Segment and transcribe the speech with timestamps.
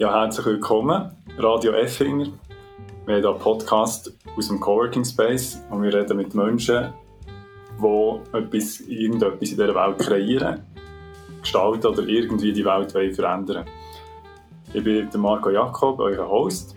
[0.00, 2.26] Ja, herzlich willkommen, Radio Effinger.
[3.04, 6.92] Wir haben hier einen Podcast aus dem Coworking Space und wir reden mit Menschen,
[7.82, 10.62] die etwas, irgendetwas in dieser Welt kreieren,
[11.40, 13.64] gestalten oder irgendwie die Welt verändern
[14.72, 16.76] Ich bin Marco Jakob, euer Host.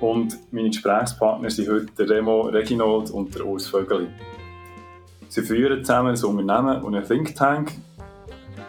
[0.00, 4.08] Und meine Gesprächspartner sind heute der Remo Reginold und der Urs Vögeli.
[5.30, 7.72] Sie führen zusammen ein Unternehmen und einen Think Tank,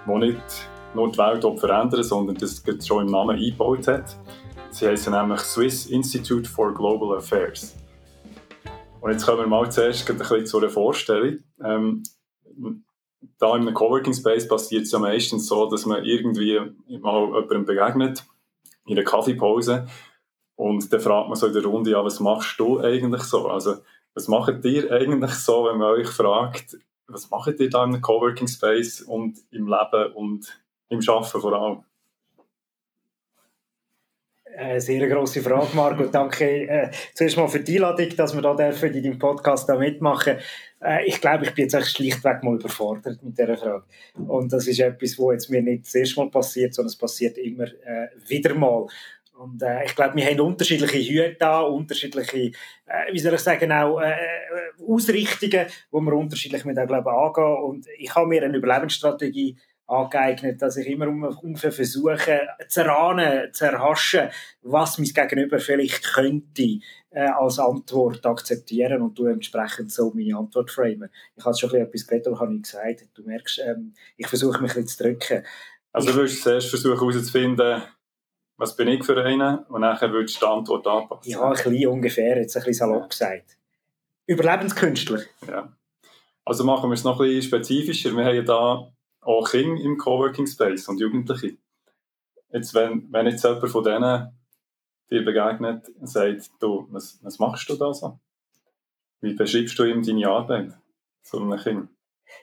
[0.08, 4.18] der nicht nur die Welt verändern sondern das schon im Namen eingebaut hat.
[4.72, 7.76] Sie heißen nämlich Swiss Institute for Global Affairs.
[9.02, 11.40] Und jetzt kommen wir mal zuerst ein bisschen zu einer Vorstellung.
[11.64, 12.04] Ähm,
[13.38, 16.60] da in einem Coworking Space passiert es ja meistens so, dass man irgendwie
[17.02, 18.24] mal jemandem begegnet,
[18.86, 19.88] in einer Kaffeepause,
[20.56, 23.48] und dann fragt man so in der Runde, ja, was machst du eigentlich so?
[23.48, 23.78] Also,
[24.14, 28.48] was macht ihr eigentlich so, wenn man euch fragt, was macht ihr da einem Coworking
[28.48, 30.63] Space und im Leben und
[30.94, 31.84] im Arbeiten vor allem?
[34.56, 36.06] Eine sehr grosse Frage, Marco.
[36.06, 39.76] Danke äh, zuerst mal für die Einladung, dass wir da dürfen, in deinem Podcast da
[39.76, 40.38] mitmachen.
[40.80, 43.84] Äh, ich glaube, ich bin jetzt schlichtweg mal überfordert mit dieser Frage.
[44.28, 47.38] Und das ist etwas, was jetzt mir nicht das erste Mal passiert, sondern es passiert
[47.40, 48.86] immer äh, wieder mal.
[49.40, 52.52] Und äh, ich glaube, wir haben unterschiedliche Hüte da, unterschiedliche,
[52.86, 57.12] äh, wie soll ich sagen, auch äh, äh Ausrichtungen, wo wir unterschiedlich mit auch, glaube
[57.12, 57.64] angehen.
[57.64, 63.66] Und ich habe mir eine Überlebensstrategie angeeignet, dass ich immer ungefähr versuche zu erahnen, zu
[63.66, 64.30] erhaschen,
[64.62, 70.72] was mein Gegenüber vielleicht könnte äh, als Antwort akzeptieren und du entsprechend so meine Antwort
[70.72, 71.10] framen.
[71.36, 73.08] Ich habe schon ein bisschen etwas geredet, aber habe nicht gesagt.
[73.14, 75.46] Du merkst, ähm, ich versuche mich ein bisschen zu drücken.
[75.92, 77.84] Also du würdest zuerst versuchen herauszufinden,
[78.58, 81.32] was bin ich für einen und nachher würdest du die Antwort anpassen?
[81.32, 83.58] Ja, ein bisschen ungefähr, jetzt ein bisschen salopp gesagt.
[84.28, 85.22] Überlebenskünstler.
[85.48, 85.76] Ja.
[86.46, 88.16] Also machen wir es noch ein bisschen spezifischer.
[88.16, 88.93] Wir haben ja da
[89.26, 91.58] auch Kinder im Coworking Space und Jugendliche.
[92.52, 94.40] Jetzt, wenn, wenn jetzt jemand von denen
[95.10, 98.20] dir begegnet und sagt, du, was, was machst du da so?
[99.22, 100.74] Wie beschreibst du ihm deine Arbeit
[101.22, 101.90] zu einem Kind?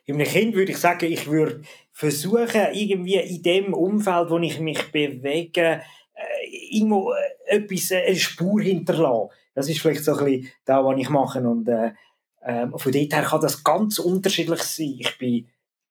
[0.06, 4.60] In einem Kind würde ich sagen, ich würde versuchen, irgendwie in dem Umfeld, wo ich
[4.60, 5.82] mich bewege,
[6.14, 9.30] äh, irgendwo äh, etwas, äh, eine Spur hinterlassen.
[9.54, 11.40] Das ist vielleicht so ein bisschen das, was ich mache.
[11.40, 11.92] Und äh,
[12.40, 14.96] äh, von dort her kann das ganz unterschiedlich sein.
[14.98, 15.48] Ich bin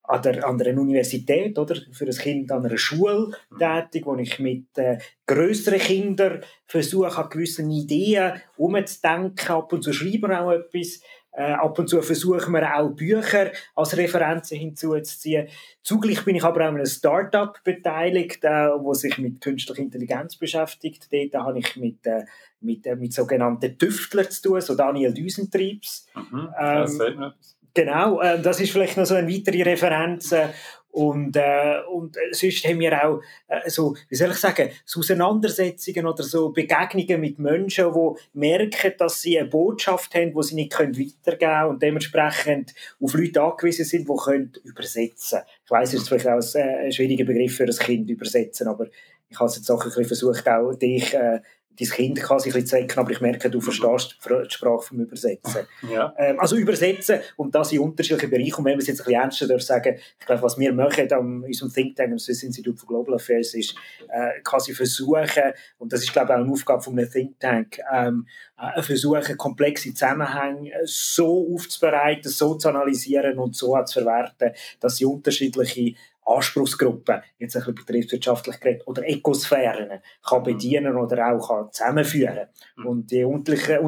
[0.10, 3.60] an, der, an einer Universität oder für ein Kind an einer Schule mhm.
[3.60, 4.98] tätig, wo ich mit äh,
[5.28, 9.50] größeren Kindern versuche, an gewissen Ideen umzudenken.
[9.50, 11.02] Ab und zu schreiben wir auch etwas.
[11.32, 15.48] Äh, ab und zu versuchen wir auch Bücher als Referenzen hinzuzuziehen.
[15.84, 20.38] Zugleich bin ich aber auch in einem Startup beteiligt, äh, wo sich mit künstlicher Intelligenz
[20.38, 21.08] beschäftigt.
[21.12, 22.26] Dort habe ich mit, äh,
[22.62, 26.08] mit, äh, mit sogenannten Tüftlern zu tun, so Daniel Düsentriebs.
[26.16, 27.34] Mhm, ähm,
[27.74, 30.32] Genau, äh, das ist vielleicht noch so eine weitere Referenz.
[30.32, 30.48] Äh,
[30.92, 36.08] und, äh, und sonst haben wir auch äh, so, wie soll ich sagen, so Auseinandersetzungen
[36.08, 40.72] oder so Begegnungen mit Menschen, die merken, dass sie eine Botschaft haben, die sie nicht
[40.72, 46.02] können weitergeben können und dementsprechend auf Leute angewiesen sind, die können übersetzen Ich weiss, es
[46.02, 48.88] ist vielleicht auch ein, ein schwieriger Begriff für ein Kind, übersetzen, aber
[49.30, 51.40] ich habe es jetzt auch ein bisschen versucht, auch dich äh,
[51.80, 55.00] dein Kind kann sich ein bisschen zecken, aber ich merke, du verstehst die Sprache vom
[55.00, 55.68] Übersetzen.
[55.90, 56.14] Ja.
[56.18, 58.56] Ähm, also übersetzen und das in unterschiedlichen Bereichen.
[58.56, 61.12] Und wenn wir es jetzt ein bisschen ernster darf sagen, ich glaube, was wir machen
[61.12, 63.76] an unserem Think Tank, am Swiss Institute for Global Affairs, ist
[64.10, 67.80] äh, quasi versuchen, und das ist glaube ich auch eine Aufgabe von einem Think Tank,
[67.92, 74.98] ähm, äh, versuchen, komplexe Zusammenhänge so aufzubereiten, so zu analysieren und so zu verwerten, dass
[74.98, 80.44] sie unterschiedliche Anspruchsgruppen, jetzt ein bisschen betriebswirtschaftlich geredet, oder Ökosphären kann mhm.
[80.44, 82.48] bedienen oder auch kann zusammenführen.
[82.78, 82.86] Mhm.
[82.86, 83.84] Und die unterschiedlichen,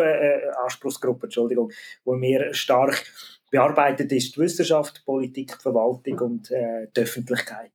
[0.00, 1.70] äh, Anspruchsgruppen, Entschuldigung,
[2.04, 3.04] die wir stark
[3.50, 7.72] bearbeitet ist, die Wissenschaft, die Politik, die Verwaltung und äh, die Öffentlichkeit.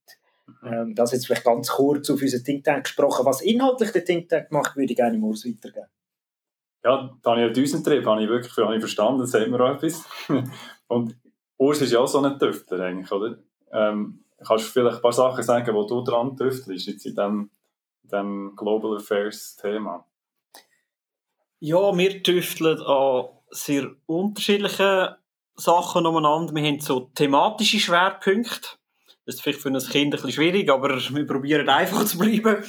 [0.61, 0.73] Mhm.
[0.73, 3.25] Ähm, das jetzt vielleicht ganz kurz auf unseren Think Tank gesprochen.
[3.25, 5.87] Was inhaltlich der Think Tank macht, würde ich gerne im Urs weitergeben.
[6.83, 10.05] Ja, Daniel Düsentrieb habe ich wirklich habe ich verstanden, das sagt mir auch etwas.
[10.87, 11.17] Und
[11.57, 13.37] Urs ist ja auch so ein Tüftler eigentlich, oder?
[13.71, 17.49] Ähm, kannst du vielleicht ein paar Sachen sagen, wo du dran tüftelst, jetzt in diesem,
[18.03, 20.05] dem Global Affairs Thema?
[21.59, 25.15] Ja, wir tüfteln an sehr unterschiedlichen
[25.55, 26.53] Sachen umeinander.
[26.53, 28.69] Wir haben so thematische Schwerpunkte.
[29.25, 32.63] Das ist vielleicht für ein Kind ein bisschen schwierig, aber wir probieren einfach zu bleiben.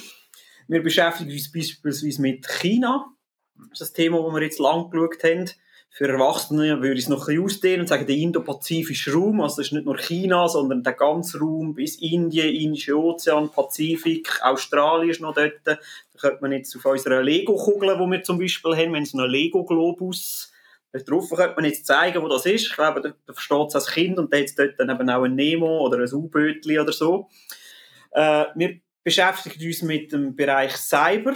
[0.67, 3.07] Wir beschäftigen uns beispielsweise mit China.
[3.55, 5.51] Das ist das Thema, das wir jetzt lang geschaut haben.
[5.91, 9.57] Für Erwachsene würde ich es noch ein bisschen ausdehnen und sagen, der Indo-Pazifische Raum, also
[9.57, 15.11] das ist nicht nur China, sondern der ganze Raum bis Indien, Indische Ozean, Pazifik, Australien
[15.11, 15.61] ist noch dort.
[15.65, 15.79] Da
[16.21, 20.53] könnte man jetzt auf unserer Lego-Kugel, die wir zum Beispiel haben, wenn so einen Lego-Globus
[20.93, 22.67] Drauf könnte man jetzt zeigen, wo das ist.
[22.67, 25.23] Ich glaube, da, versteht es als Kind und da hat es dort dann eben auch
[25.23, 27.29] ein Nemo oder ein U-Bötli oder so.
[28.13, 31.35] Äh, wir beschäftigen uns mit dem Bereich Cyber.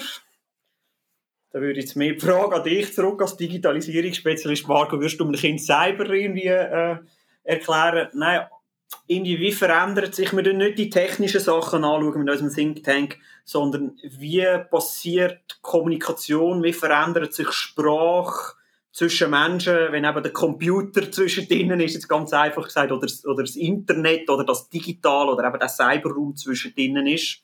[1.53, 4.67] Da würde ich jetzt mehr Frage an dich zurück als Digitalisierungsspezialist.
[4.67, 6.97] Marco, würdest du einem Kind Cyber irgendwie äh,
[7.45, 8.09] erklären?
[8.15, 8.47] Nein,
[9.07, 14.47] wie verändert sich, wir nicht die technischen Sachen anschauen mit unserem Think Tank, sondern wie
[14.71, 18.55] passiert Kommunikation, wie verändert sich Sprache
[18.93, 23.43] zwischen Menschen, wenn eben der Computer zwischen denen ist, jetzt ganz einfach gesagt, oder, oder
[23.43, 27.43] das Internet oder das Digital oder eben der Cyberraum zwischen denen ist.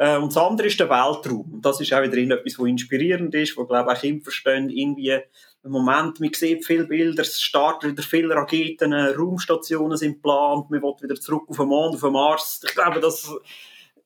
[0.00, 1.52] Äh, und das andere ist der Weltraum.
[1.52, 4.70] Und das ist auch wieder etwas, was inspirierend ist, wo, glaube ich, auch Kinder verstehen,
[4.70, 5.18] irgendwie,
[5.62, 10.80] im Moment, man sieht viele Bilder, es starten wieder viele Raketen, Raumstationen sind geplant, man
[10.80, 12.62] will wieder zurück auf den Mond, auf den Mars.
[12.66, 13.30] Ich glaube, das,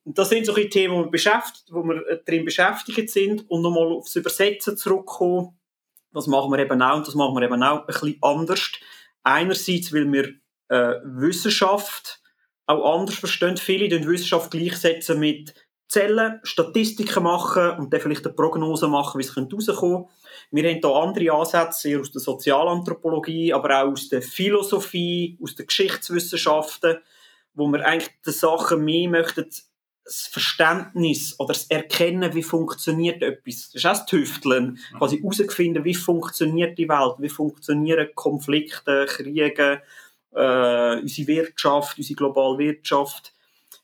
[0.05, 3.49] das sind solche Themen, wo wir, wir äh, drin beschäftigt sind.
[3.49, 5.57] Und nochmal aufs Übersetzen zurückkommen,
[6.13, 8.73] das machen wir eben auch und das machen wir eben auch ein bisschen anders.
[9.23, 10.29] Einerseits, weil wir
[10.71, 12.21] äh, Wissenschaft
[12.67, 13.57] auch anders verstehen.
[13.57, 15.55] Viele die Wissenschaft gleichsetzen mit
[15.95, 20.09] Zellen, Statistiken machen und dann vielleicht eine Prognose machen, wie es rauskommen könnte.
[20.51, 25.69] Wir haben hier andere Ansätze aus der Sozialanthropologie, aber auch aus der Philosophie, aus den
[25.69, 26.99] Geschichtswissenschaften,
[27.55, 29.49] wo wir eigentlich die Sachen mehr möchten,
[30.05, 33.71] das Verständnis oder das Erkennen, wie funktioniert etwas.
[33.71, 34.79] Das ist auch das Tüfteln.
[34.99, 39.81] Quasi herausfinden, wie funktioniert die Welt, wie funktionieren Konflikte, Kriege,
[40.35, 43.34] äh, unsere Wirtschaft, unsere globale Wirtschaft.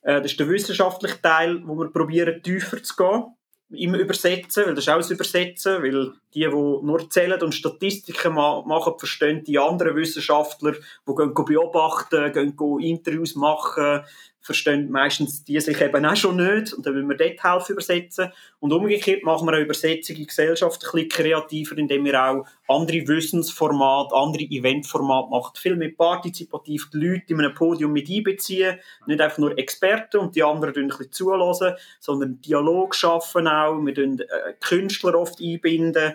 [0.03, 3.25] Äh, das ist der wissenschaftliche Teil, wo wir probieren, tiefer zu gehen.
[3.73, 8.35] Immer übersetzen, weil das ist auch das Übersetzen, weil die, die nur zählen und Statistiken
[8.35, 14.03] machen, verstehen die anderen Wissenschaftler, die gehen beobachten, gehen Interviews machen,
[14.41, 16.73] verstehen meistens die sich eben auch schon nicht.
[16.73, 18.33] Und dann müssen wir dort helfen übersetzen.
[18.59, 22.47] Und umgekehrt machen wir eine Übersetzung in die Gesellschaft ein bisschen kreativer, indem wir auch
[22.69, 28.79] andere Wissensformate, andere Eventformate machen, viel mehr partizipativ die Leute in einem Podium mit einbeziehen,
[29.07, 33.95] nicht einfach nur Experten und die anderen ein bisschen zulassen, sondern Dialog schaffen auch, wir
[33.95, 36.15] tun äh, Künstler oft einbinden,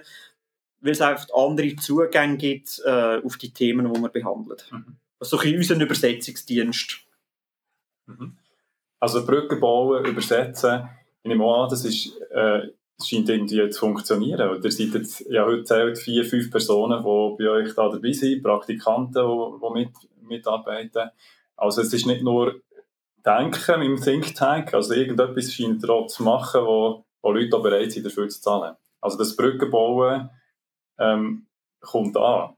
[0.85, 4.59] weil es einfach andere Zugänge gibt äh, auf die Themen, die wir behandeln.
[4.71, 4.95] Mhm.
[5.19, 6.99] Also ein bisschen unser Übersetzungsdienst.
[8.05, 8.37] Mhm.
[8.99, 10.87] Also Brücken bauen, übersetzen,
[11.23, 14.63] ich nehme an, das, ist, äh, das scheint irgendwie zu funktionieren.
[14.63, 18.43] Ihr seid jetzt, ja, heute zählt vier, fünf Personen, die bei euch da dabei sind,
[18.43, 19.89] Praktikanten, die, die mit,
[20.21, 21.09] mitarbeiten.
[21.57, 22.61] Also es ist nicht nur
[23.25, 27.63] Denken im Think Tank, also irgendetwas scheint ihr auch zu machen, wo, wo Leute auch
[27.63, 28.75] bereit sind, dafür zu zahlen.
[29.01, 30.29] Also das Brückenbauen
[30.99, 31.47] ähm,
[31.79, 32.55] kommt an.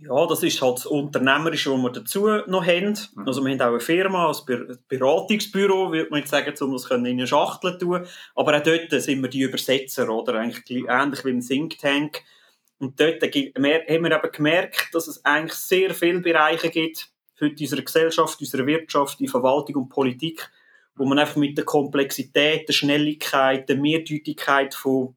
[0.00, 2.96] Ja, das ist halt das Unternehmerische, was wir dazu noch haben.
[3.16, 3.26] Mhm.
[3.26, 7.04] Also wir haben auch eine Firma, ein Beratungsbüro, würde man jetzt sagen, um das in
[7.04, 8.06] eine Schachtel tun.
[8.36, 10.34] Aber auch dort sind wir die Übersetzer, oder?
[10.34, 12.22] Eigentlich ähnlich wie im Think Tank.
[12.78, 17.82] Und dort haben wir eben gemerkt, dass es eigentlich sehr viele Bereiche gibt, für unsere
[17.82, 20.50] Gesellschaft, unsere Wirtschaft, die Verwaltung und Politik,
[20.96, 25.16] wo man einfach mit der Komplexität, der Schnelligkeit, der Mehrdeutigkeit von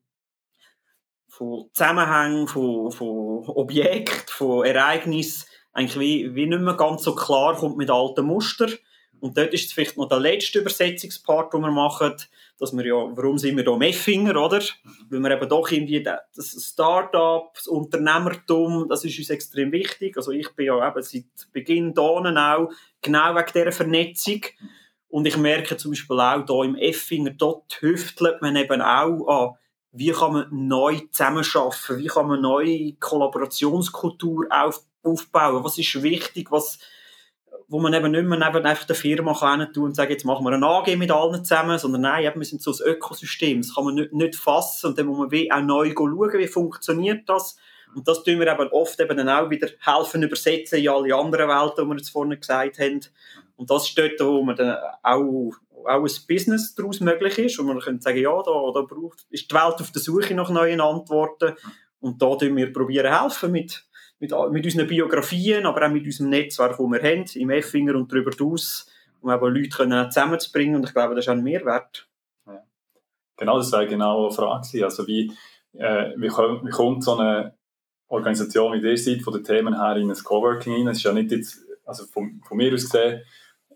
[1.42, 7.56] von Zusammenhängen, von, von Objekten, von Ereignissen eigentlich wie, wie nicht mehr ganz so klar
[7.56, 8.74] kommt mit alten Mustern.
[9.20, 12.14] Und dort ist vielleicht noch der letzte Übersetzungspart, den wir machen,
[12.60, 14.62] dass wir ja, warum sind wir da Meffinger, oder?
[15.10, 20.18] Weil wir eben doch irgendwie das Start-up, das Unternehmertum, das ist uns extrem wichtig.
[20.18, 22.70] Also ich bin ja eben seit Beginn da auch
[23.02, 24.42] genau wegen dieser Vernetzung.
[25.08, 29.56] Und ich merke zum Beispiel auch hier im Effinger, dort hüftelt man eben auch an
[29.92, 36.52] wie kann man neu zusammenarbeiten, wie kann man neue Kollaborationskultur auf, aufbauen, was ist wichtig,
[36.52, 36.80] was,
[37.68, 40.46] wo man eben nicht mehr neben einfach der Firma kann tun und sagen, jetzt machen
[40.46, 43.76] wir eine AG mit allen zusammen, sondern nein, eben, wir sind so ein Ökosystem, das
[43.76, 44.88] kann man nicht, nicht fassen.
[44.88, 47.58] Und dann muss man wie auch neu schauen, wie funktioniert das.
[47.94, 51.50] Und das tun wir eben oft eben dann auch wieder helfen übersetzen in alle anderen
[51.50, 53.02] Welten, die wir jetzt vorne gesagt haben.
[53.58, 55.52] Und das ist dort, wo man dann auch
[55.86, 59.50] auch ein Business daraus möglich ist und man könnte sagen, ja, da, da braucht, ist
[59.50, 61.56] die Welt auf der Suche nach neuen Antworten
[62.00, 63.86] und da tun wir probieren helfen mit,
[64.20, 68.12] mit, mit unseren Biografien, aber auch mit unserem Netzwerk, das wir haben, im Effinger und
[68.12, 68.88] darüber hinaus,
[69.22, 72.08] um eben Leute können zusammenzubringen und ich glaube, das ist auch ein Mehrwert.
[72.48, 72.64] Ja.
[73.38, 75.32] Genau, das wäre genau eine Frage also wie,
[75.74, 77.56] äh, wie, kommt, wie kommt so eine
[78.08, 80.88] Organisation wie ihr seid von den Themen her in ein Coworking rein?
[80.88, 83.22] Es ist ja nicht jetzt, also von, von mir aus gesehen,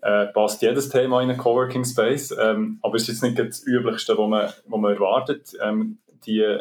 [0.06, 2.30] äh, passt jedes Thema in einen Coworking Space.
[2.30, 6.58] Ähm, aber es ist jetzt nicht das Üblichste, was man, was man erwartet, ähm, die,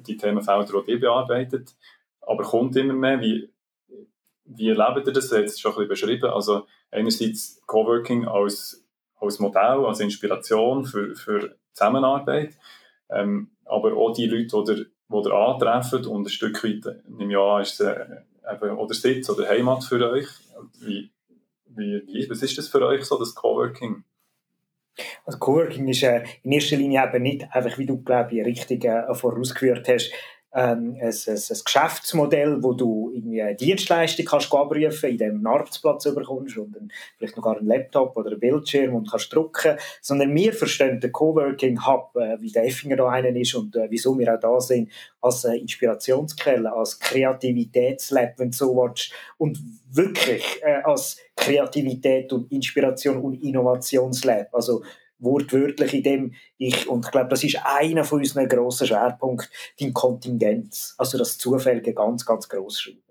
[0.00, 1.74] die Themenfelder, die ihr bearbeitet.
[2.20, 3.18] Aber kommt immer mehr.
[3.22, 3.48] Wie,
[4.44, 5.32] wie erlebt ihr das?
[5.32, 6.30] Ihr habt es schon ein bisschen beschrieben.
[6.30, 8.84] Also einerseits Coworking als,
[9.18, 12.58] als Modell, als Inspiration für, für Zusammenarbeit.
[13.08, 17.62] Ähm, aber auch die Leute, die ihr, ihr antreffen und ein Stück weit, ich an,
[17.62, 17.86] ist es
[18.60, 20.28] äh, oder Sitz oder Heimat für euch.
[20.80, 21.10] Wie,
[21.76, 24.04] wie, wie, was ist das für euch so, das Coworking?
[25.24, 28.84] Also Coworking ist äh, in erster Linie eben nicht einfach, wie du glaube ich richtig
[28.84, 30.12] äh, vorausgeführt hast,
[30.54, 35.46] ähm, ein, ein, ein Geschäftsmodell, wo du irgendwie eine Dienstleistung kannst abrufen, in dem einen
[35.46, 40.34] Arbeitsplatz bekommst und dann vielleicht noch einen Laptop oder einen Bildschirm und kannst drucken, sondern
[40.34, 44.18] wir verstehen den Coworking Hub, äh, wie der Effinger da einen ist und äh, wieso
[44.18, 44.90] wir auch da sind,
[45.20, 49.58] als äh, Inspirationsquelle, als Kreativitätslab, wenn du so willst, und
[49.90, 54.48] wirklich äh, als Kreativität und Inspiration und Innovationslab.
[54.52, 54.82] Also
[55.22, 59.92] wortwörtlich in dem ich, und ich glaube, das ist einer von unseren grossen Schwerpunkten, die
[59.92, 63.02] Kontingenz, also das Zufällige ganz, ganz gross schreiben.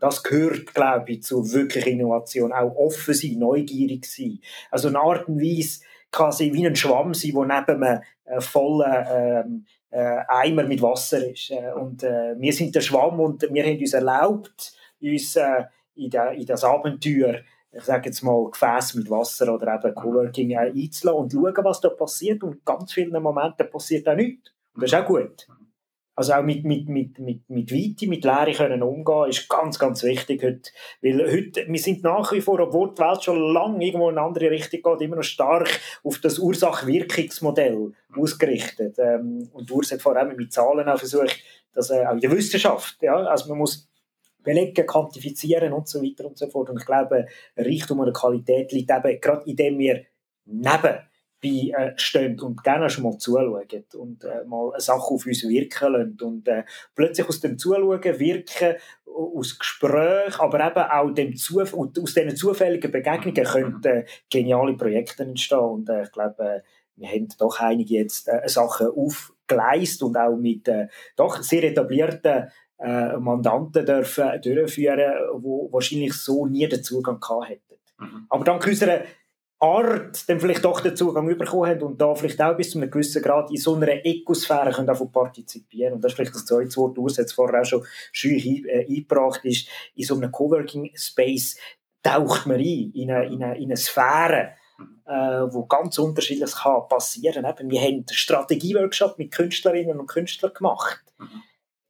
[0.00, 2.52] Das gehört, glaube ich, zu wirklich Innovation.
[2.52, 4.38] Auch offen sein, neugierig sein.
[4.70, 5.80] Also eine Art und Weise
[6.12, 11.26] sein wie ein Schwamm sein, der neben einem äh, vollen ähm, äh, Eimer mit Wasser
[11.26, 11.50] ist.
[11.50, 16.10] Äh, und äh, wir sind der Schwamm und wir haben uns erlaubt, uns äh, in,
[16.10, 17.40] de, in das Abenteuer
[17.72, 21.90] ich sage jetzt mal, Gefäß mit Wasser oder eben Coworking einzulassen und schauen, was da
[21.90, 22.42] passiert.
[22.42, 24.50] Und in ganz vielen Momenten passiert auch nichts.
[24.74, 25.46] Und das ist auch gut.
[26.18, 30.02] Also auch mit, mit, mit, mit, mit Weite, mit Leere können umgehen, ist ganz, ganz
[30.02, 30.70] wichtig heute.
[31.00, 34.26] Weil heute, wir sind nach wie vor, obwohl die Welt schon lange irgendwo in eine
[34.26, 35.68] andere Richtung geht, immer noch stark
[36.02, 38.96] auf das Ursach-Wirkungsmodell ausgerichtet.
[38.98, 41.38] Ähm, und Urs hat vor allem mit Zahlen auch versucht,
[41.72, 43.88] dass äh, auch in der Wissenschaft, ja, also man muss
[44.48, 46.70] belegen, quantifizieren und so weiter und so fort.
[46.70, 47.26] Und ich glaube,
[47.56, 50.04] Reichtum oder Qualität liegt eben gerade in dem wir
[50.46, 50.98] neben
[51.40, 55.44] bei äh, stehen und gerne schon mal zuschauen und äh, mal eine Sache auf uns
[55.44, 56.64] wirken lassen und äh,
[56.94, 58.74] plötzlich aus dem Zuschauen, Wirken,
[59.06, 65.22] aus Gespräch, aber eben auch dem Zuf aus diesen zufälligen Begegnungen können äh, geniale Projekte
[65.22, 66.64] entstehen und äh, ich glaube,
[66.96, 70.68] wir haben doch einige jetzt Sachen aufgeleistet und auch mit
[71.14, 77.74] doch sehr etablierten äh, Mandanten dürfen durchführen, wo wahrscheinlich so nie den Zugang gehabt hätten.
[77.98, 78.26] Mhm.
[78.28, 79.02] Aber dank unserer
[79.60, 82.90] Art dann vielleicht doch den Zugang bekommen haben und da vielleicht auch bis zu einem
[82.90, 85.94] gewissen Grad in so einer Ökosphäre können davon partizipieren.
[85.94, 89.44] Und das ist vielleicht das zweite Wort, das jetzt vorher auch schon schön äh, eingebracht
[89.44, 89.68] ist.
[89.96, 91.58] In so einem Coworking Space
[92.04, 95.00] taucht man ein, in eine, in eine, in eine Sphäre, mhm.
[95.06, 97.70] äh, wo ganz unterschiedlich kann passieren kann.
[97.70, 101.02] Wir haben einen Strategieworkshop mit Künstlerinnen und Künstlern gemacht.
[101.18, 101.42] Mhm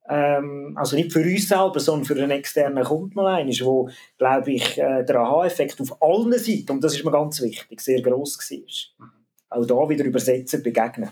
[0.09, 4.79] ähm, also nicht für uns selber, sondern für einen externen Kunden einmal, wo, glaube ich,
[4.79, 9.09] äh, der Aha-Effekt auf allen Seiten, und das ist mir ganz wichtig, sehr gross war.
[9.51, 11.11] Auch da wieder übersetzen, begegnen.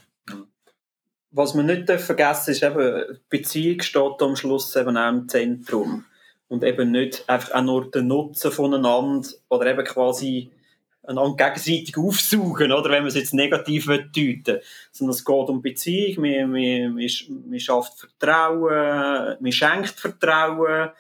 [1.31, 6.05] Was man nicht vergessen ist eben, Beziehung steht am Schluss eben auch im Zentrum.
[6.49, 10.51] Und eben nicht einfach auch nur der Nutzen voneinander oder eben quasi
[11.07, 14.61] einander gegenseitig aufsaugen, oder, wenn man es jetzt negativ deuten
[14.93, 20.91] Sondern es geht um Beziehung, man, man, man, man schafft Vertrauen, man schenkt Vertrauen,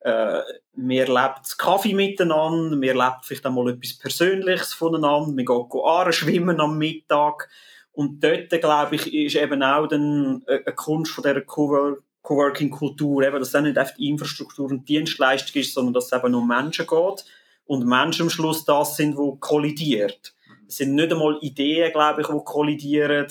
[0.00, 0.40] äh,
[0.74, 6.60] wir leben Kaffee miteinander, wir leben vielleicht einmal etwas Persönliches voneinander, wir gehen Aare schwimmen
[6.60, 7.48] am Mittag.
[7.92, 13.60] Und dort, glaube ich, ist eben auch dann eine Kunst von dieser Coworking-Kultur, dass es
[13.62, 17.24] nicht einfach Infrastruktur und Dienstleistung ist, sondern dass es eben um Menschen geht
[17.66, 20.34] und Menschen am Schluss das sind, wo kollidiert.
[20.68, 23.26] Es sind nicht einmal Ideen, glaube ich, die kollidieren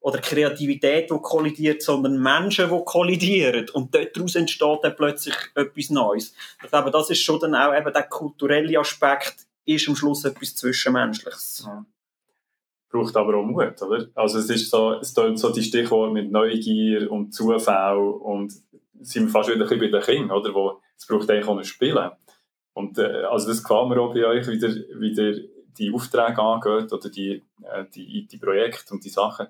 [0.00, 3.68] oder Kreativität, die kollidiert, sondern Menschen, die kollidieren.
[3.70, 6.34] Und daraus entsteht dann plötzlich etwas Neues.
[6.62, 10.54] Ich glaube, das ist schon dann auch eben der kulturelle Aspekt, ist am Schluss etwas
[10.54, 11.64] Zwischenmenschliches.
[11.66, 11.84] Ja.
[12.90, 14.06] Braucht aber auch Mut, oder?
[14.14, 18.52] Also es ist so, es so die Stichworte mit Neugier und Zufall und
[19.00, 20.54] sind wir fast wieder ein bisschen bei den Kindern, oder?
[20.54, 22.10] Wo, es braucht eigentlich auch ein Spielen.
[22.78, 25.34] Und äh, also das gefällt mir auch bei euch, wie der, wie der
[25.78, 29.48] die Aufträge angeht oder die, äh, die, die Projekte und die Sachen.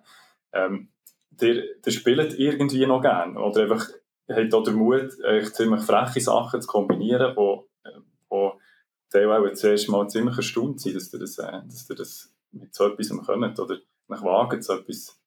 [0.52, 0.88] Ähm,
[1.30, 3.86] der, der spielt irgendwie noch gern oder einfach
[4.30, 7.90] hat auch den Mut, eigentlich ziemlich freche Sachen zu kombinieren, wo, äh,
[8.30, 8.54] wo
[9.12, 12.74] die auch zuerst mal ziemlich erstaunt sind, dass ihr das, äh, dass ihr das mit
[12.74, 15.20] so etwas kommt oder nach wagen, so etwas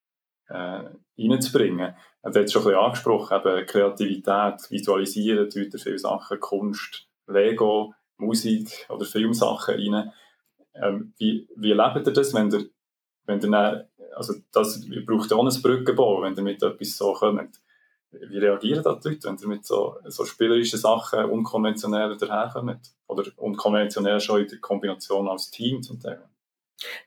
[0.48, 0.86] äh,
[1.20, 1.93] reinzubringen.
[2.24, 9.05] Hat es schon ein bisschen angesprochen, eben Kreativität, Visualisieren, viele Sachen, Kunst, Lego, Musik oder
[9.05, 10.11] Filmsachen rein.
[10.73, 12.65] Ähm, wie, wie erlebt ihr das, wenn ihr,
[13.25, 13.83] wenn ihr dann,
[14.15, 17.59] also das braucht ja auch Brückenbau, wenn ihr mit etwas so kommt.
[18.11, 22.93] Wie reagieren da die Leute, wenn ihr mit so, so spielerischen Sachen unkonventionell daherkommt?
[23.07, 26.21] Oder unkonventionell schon in der Kombination als Team zum Teil?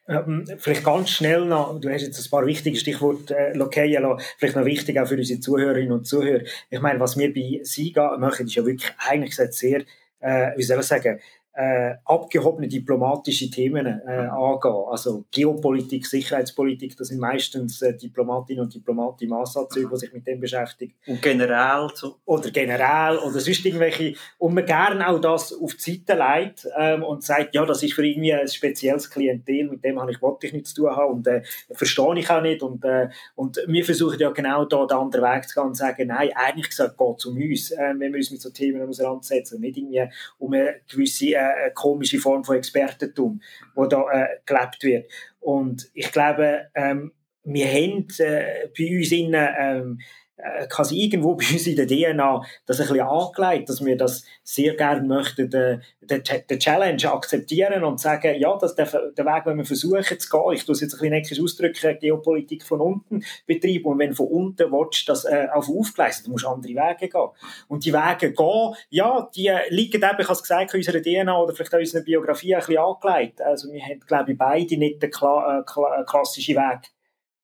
[0.07, 4.57] Ähm, vielleicht ganz schnell noch, du hast jetzt ein paar wichtige Stichworte äh, lokieren vielleicht
[4.57, 6.45] noch wichtig auch für unsere Zuhörerinnen und Zuhörer.
[6.71, 9.85] Ich meine, was wir bei SIGA machen, ist ja wirklich eigentlich sehr
[10.25, 11.21] äh, wie soll ich sagen,
[11.55, 14.85] äh, abgehobene diplomatische Themen äh, angehen.
[14.91, 20.27] Also Geopolitik, Sicherheitspolitik, das sind meistens äh, Diplomatinnen und Diplomaten im Ansatzzeug, die sich mit
[20.27, 20.95] dem beschäftigen.
[21.07, 22.17] Und generell so.
[22.25, 24.15] Oder generell oder sonst irgendwelche.
[24.39, 27.95] Und man gerne auch das auf die Seite legt ähm, und sagt, ja, das ist
[27.95, 31.13] für irgendwie ein spezielles Klientel, mit dem habe ich, wollte ich nichts zu tun haben
[31.15, 31.43] und äh,
[31.73, 32.63] verstehe ich auch nicht.
[32.63, 36.09] Und, äh, und wir versuchen ja genau da den anderen Weg zu gehen und sagen,
[36.09, 39.61] nein, eigentlich gesagt, geht es um uns, äh, wenn wir uns mit so Themen auseinandersetzen.
[39.61, 40.03] Nicht irgendwie
[40.39, 43.41] um eine gewisse äh, eine komische Form von Expertentum,
[43.75, 45.11] wo da äh, gelebt wird.
[45.41, 47.13] Und ich glaube, ähm,
[47.45, 50.01] wir haben äh, bei uns innen ähm,
[50.37, 54.25] äh, quasi irgendwo bei uns in der DNA das ein bisschen angelegt, dass wir das
[54.43, 58.87] sehr gerne möchten, den, den, den Challenge akzeptieren und sagen, ja, das der,
[59.17, 60.53] der Weg, den wir versuchen zu gehen.
[60.55, 63.85] Ich tue es jetzt ein bisschen neckisch ausdrücken, Geopolitik von unten betreiben.
[63.85, 67.29] Und wenn du von unten willst, das äh, auf aufgleisen, du musst andere Wege gehen.
[67.69, 71.41] Und die Wege gehen, ja, die liegen eben, ich habe es gesagt, in unserer DNA
[71.41, 73.41] oder vielleicht auch in unserer Biografie ein bisschen angelegt.
[73.41, 76.91] Also wir haben, glaube ich, beide nicht den kla äh, klassischen Weg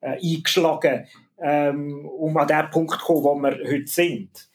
[0.00, 1.06] äh, eingeschlagen
[1.40, 4.50] ähm, um an den Punkt zu kommen, wo wir heute sind.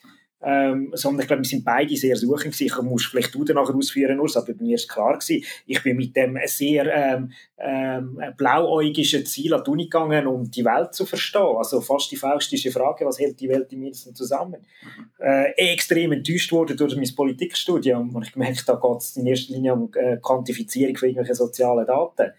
[0.47, 2.65] Ähm, sondern ich glaube, wir sind beide sehr suchend gewesen.
[2.65, 5.81] Ich muss vielleicht du dann nachher ausführen, Urs, aber bei mir ist klar gewesen, ich
[5.81, 10.93] bin mit dem sehr ähm, ähm, blauäugigen Ziel an die Uni gegangen, um die Welt
[10.93, 11.55] zu verstehen.
[11.57, 14.57] Also fast die faustische Frage, was hält die Welt im Mindesten zusammen?
[15.19, 19.53] Äh, extrem enttäuscht wurde durch mein Politikstudium und ich gemerkt, da geht es in erster
[19.53, 22.33] Linie um äh, Quantifizierung von irgendwelchen sozialen Daten.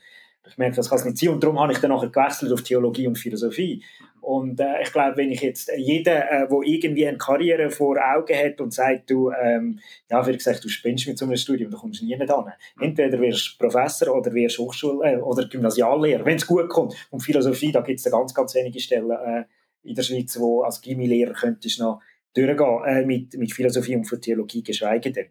[0.49, 1.31] Ich merke, das kann es nicht sein.
[1.31, 3.83] Und darum habe ich dann nachher gewechselt auf Theologie und Philosophie.
[4.27, 8.37] Und äh, ich glaube, wenn ich jetzt jeden, äh, der irgendwie eine Karriere vor Augen
[8.37, 9.79] hat und sagt, du, ähm,
[10.11, 12.53] ja, wie gesagt, du spinnst mit so einem Studium, da kommst du nie an.
[12.81, 16.97] Entweder wirst du Professor oder wirst Hochschul- äh, oder Gymnasiallehrer, wenn es gut kommt.
[17.11, 19.45] Und Philosophie, da gibt es ganz, ganz wenige Stellen äh,
[19.85, 22.01] in der Schweiz, wo als Gymnasiallehrer könntest noch
[22.35, 25.29] durchgehen äh, mit, mit Philosophie und für Theologie, geschweige denn.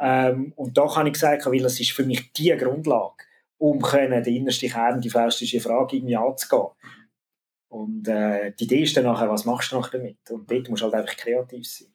[0.00, 3.12] Ähm, und da kann ich sagen, weil das ist für mich die Grundlage,
[3.58, 6.68] um können, die innerste Kern, die faustische Frage irgendwie anzugehen.
[7.68, 10.18] Und äh, die Idee ist dann nachher, was machst du noch damit?
[10.30, 11.88] Und dort musst du halt einfach kreativ sein.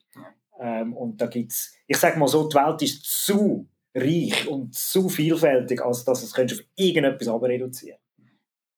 [0.60, 5.08] Ähm, und da gibt's, ich sag mal so, die Welt ist zu reich und zu
[5.08, 7.98] vielfältig, als dass es auf irgendetwas aber reduzieren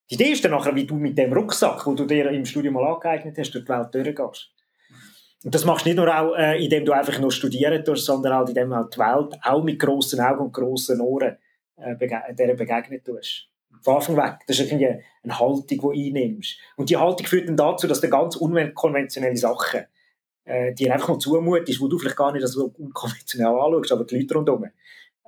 [0.09, 2.75] Die Idee ist dann nachher, wie du mit dem Rucksack, wo du dir im Studium
[2.75, 4.53] mal angeeignet hast, durch die Welt durchgehst.
[5.45, 8.33] Und das machst du nicht nur auch, äh, indem du einfach nur studieren tust, sondern
[8.33, 11.37] auch indem du die Welt auch mit grossen Augen und grossen Ohren
[11.77, 12.23] äh, bege
[12.57, 13.51] begegnet tust
[13.83, 14.39] von Anfang weg.
[14.47, 16.57] Das ist irgendwie eine Haltung, die du einnimmst.
[16.77, 19.85] Und die Haltung führt dann dazu, dass du ganz unkonventionelle Sachen
[20.45, 24.19] äh, dir einfach mal zumutest, wo du vielleicht gar nicht so unkonventionell anschaust, aber die
[24.19, 24.67] Leute rundherum.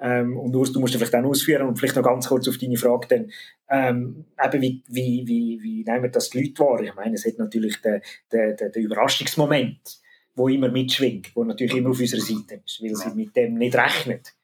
[0.01, 2.77] Ähm, und Urs, du musst vielleicht dann ausführen und vielleicht noch ganz kurz auf deine
[2.77, 3.33] Frage dann,
[3.69, 6.81] ähm, eben wie, wie, wie, wie nehmen das die Leute wahr?
[6.81, 8.01] Ich meine, es hat natürlich den,
[8.33, 10.01] den, den, den Überraschungsmoment,
[10.37, 13.77] wo immer mitschwingt, wo natürlich immer auf unserer Seite ist, weil sie mit dem nicht
[13.77, 14.35] rechnet.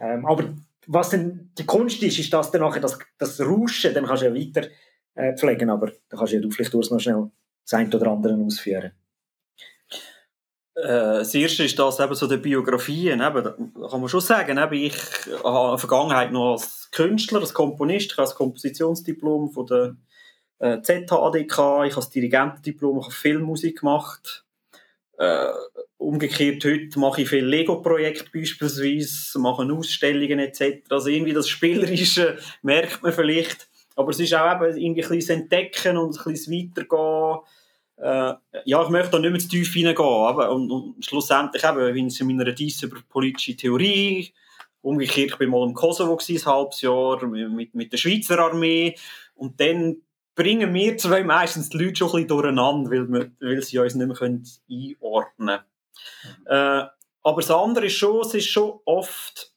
[0.00, 0.52] Ähm, aber
[0.86, 4.26] was denn die Kunst ist, ist das dann nachher das, das Rauschen, dann kannst du
[4.26, 4.68] ja weiter
[5.14, 7.30] äh, pflegen, aber da kannst du ja du vielleicht noch schnell
[7.64, 8.92] das eine oder andere ausführen.
[10.76, 10.82] Äh,
[11.18, 13.56] das erste ist das eben so der Biografien, eben, da
[13.88, 14.96] kann man schon sagen, eben, ich
[15.42, 19.96] habe eine Vergangenheit noch als Künstler, als Komponist, ich habe das Kompositionsdiplom von der
[20.58, 24.44] äh, ZHADK, ich habe das Dirigentendiplom, ich habe Filmmusik gemacht,
[25.18, 25.46] äh,
[25.98, 30.82] umgekehrt, heute mache ich viele Lego-Projekte beispielsweise, mache Ausstellungen etc.
[30.90, 33.68] Also irgendwie das Spielerische merkt man vielleicht.
[33.96, 37.38] Aber es ist auch eben irgendwie ein bisschen Entdecken und ein bisschen Weitergehen.
[37.96, 38.34] Äh,
[38.66, 40.06] ja, ich möchte da nicht mehr zu tief hineingehen.
[40.06, 44.34] Aber, und, und schlussendlich eben, bin ich in meiner Dies über politische Theorie.
[44.82, 48.94] Umgekehrt, ich war mal im Kosovo ein halbes Jahr mit, mit der Schweizer Armee.
[49.34, 49.96] Und dann
[50.34, 53.94] bringen wir zwei meistens die Leute schon ein bisschen durcheinander, weil, wir, weil sie uns
[53.94, 55.60] nicht mehr einordnen können.
[56.46, 56.84] Äh,
[57.22, 59.52] aber das andere ist schon, es ist schon oft,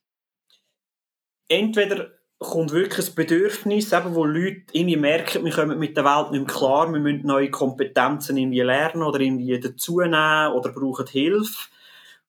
[1.47, 6.32] entweder kommt wirklich ein Bedürfnis, eben, wo Leute irgendwie merken, wir kommen mit der Welt
[6.32, 11.67] nicht mehr klar, wir müssen neue Kompetenzen irgendwie lernen oder irgendwie dazunehmen oder brauchen Hilfe.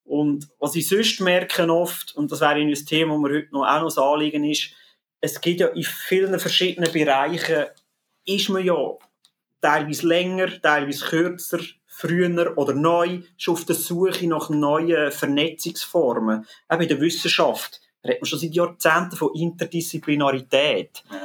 [0.03, 3.65] Und was ich sonst merke oft, und das wäre ein Thema, das mir heute noch,
[3.65, 4.71] auch noch so anliegen ist,
[5.21, 7.67] es gibt ja in vielen verschiedenen Bereichen
[8.25, 8.75] ist man ja
[9.61, 11.59] teilweise länger, teilweise kürzer,
[12.01, 16.45] früher oder neu schon auf der Suche nach neuen Vernetzungsformen.
[16.67, 21.03] Auch in der Wissenschaft redet man schon seit Jahrzehnten von Interdisziplinarität.
[21.11, 21.17] Ja.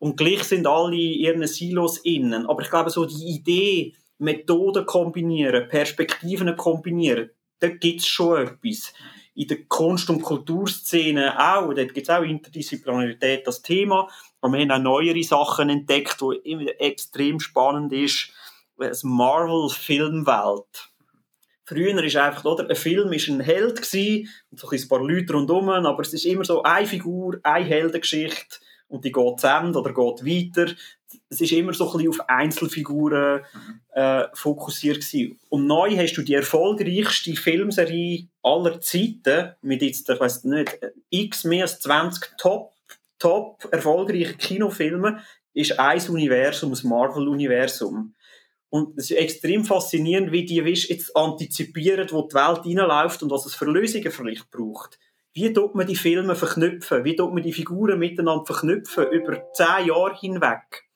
[0.00, 2.46] Und gleich sind alle in ihren Silos innen.
[2.46, 8.92] Aber ich glaube, so die Idee, Methoden kombinieren, Perspektiven kombinieren, da gibt es schon etwas.
[9.36, 14.08] In der Kunst- und Kulturszene auch, dort gibt es auch Interdisziplinarität, das Thema.
[14.40, 18.30] Und wir haben auch neuere Sachen entdeckt, wo immer extrem spannend ist.
[18.80, 20.90] Die Marvel-Filmwelt.
[21.66, 25.32] Früher ist einfach, oder, ein Film ist ein Held gewesen, und so ein paar Leute
[25.32, 28.58] rundherum, aber es ist immer so eine Figur, eine Heldengeschichte,
[28.88, 30.72] und die geht zu Ende oder geht weiter.
[31.28, 33.42] Es ist immer so ein bisschen auf Einzelfiguren
[33.92, 35.38] äh, fokussiert gewesen.
[35.48, 40.78] Und neu hast du die erfolgreichste Filmserie aller Zeiten, mit jetzt, ich weiß nicht,
[41.10, 42.72] x mehr als 20 Top,
[43.18, 45.20] top erfolgreiche Kinofilme,
[45.54, 48.14] ist ein Universum, das Marvel-Universum.
[48.74, 53.30] Und es ist extrem faszinierend, wie die weißt, jetzt antizipieren, wo die Welt reinläuft und
[53.30, 54.98] was es für Lösungen vielleicht braucht.
[55.32, 57.04] Wie tut man die Filme verknüpfen?
[57.04, 60.88] Wie tut man die Figuren miteinander verknüpfen über zehn Jahre hinweg?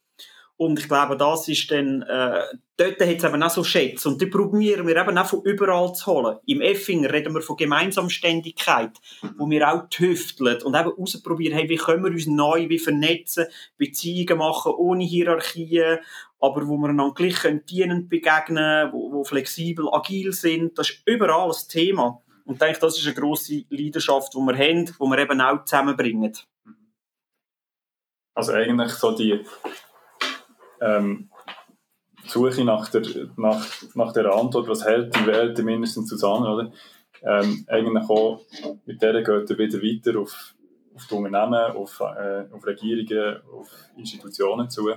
[0.58, 2.42] Und ich glaube, das ist dann, äh,
[2.76, 4.08] dort hat es eben auch so Schätze.
[4.08, 6.38] Und die probieren wir eben auch von überall zu holen.
[6.46, 8.90] Im Effinger reden wir von Gemeinsamständigkeit,
[9.36, 13.46] wo wir auch tüfteln und eben ausprobieren, hey, wie können wir uns neu wie vernetzen,
[13.76, 16.00] Beziehungen machen ohne Hierarchien,
[16.40, 17.38] aber wo wir einander gleich
[17.70, 20.76] dienend begegnen, wo, wo flexibel, agil sind.
[20.76, 22.20] Das ist überall ein Thema.
[22.44, 25.64] Und ich denke, das ist eine grosse Leidenschaft, die wir haben, die wir eben auch
[25.64, 26.36] zusammenbringen.
[28.34, 29.44] Also eigentlich so die
[30.80, 31.30] ähm,
[32.24, 33.02] Suche nach der,
[33.36, 36.72] nach, nach der Antwort, was hält die Welt mindestens zusammen, oder?
[37.22, 38.44] Ähm, eigentlich auch
[38.84, 40.54] mit der geht er wieder weiter auf,
[40.94, 44.90] auf die Unternehmen, auf, äh, auf Regierungen, auf Institutionen zu,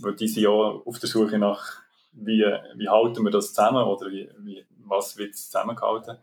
[0.00, 2.44] weil die sind ja auf der Suche nach, wie,
[2.76, 6.18] wie halten wir das zusammen oder wie, wie, was wird zusammengehalten.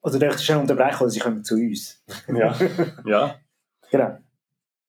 [0.00, 2.04] Also du schon unterbrechen, oder sie kommen zu uns.
[2.28, 2.54] ja,
[3.06, 3.34] ja.
[3.90, 4.18] Genau.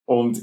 [0.05, 0.39] Und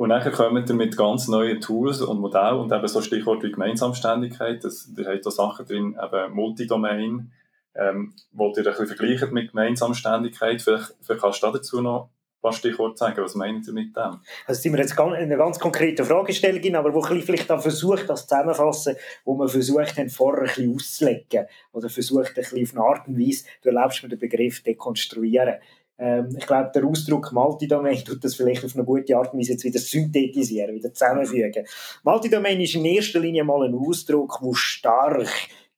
[0.00, 3.52] und dann kommen wir mit ganz neuen Tools und Modellen und eben so Stichwort wie
[3.52, 4.64] Gemeinsamständigkeit.
[4.64, 7.30] Das, da hat da Sachen drin, eben Multidomain,
[7.74, 10.62] ähm, wo ihr ein bisschen vergleicht mit Gemeinsamständigkeit.
[10.62, 13.22] Vielleicht, vielleicht kannst du dazu noch ein paar Stichworte sagen.
[13.22, 14.20] Was meint ihr mit dem?
[14.46, 18.08] Also sind wir jetzt in einer ganz konkreten Fragestellung, aber wo ich vielleicht dann versucht,
[18.08, 22.72] das zusammenfassen, wo man versucht haben, vorher ein bisschen auszulegen oder versucht, ein bisschen auf
[22.72, 25.56] eine Art und Weise, du erlaubst mir den Begriff dekonstruieren.
[26.00, 29.52] Ähm, ich glaube, der Ausdruck Multidomain tut das vielleicht auf eine gute Art und Weise
[29.52, 31.66] jetzt wieder synthetisieren, wieder zusammenfügen.
[32.02, 35.28] Multidomain ist in erster Linie mal ein Ausdruck, der stark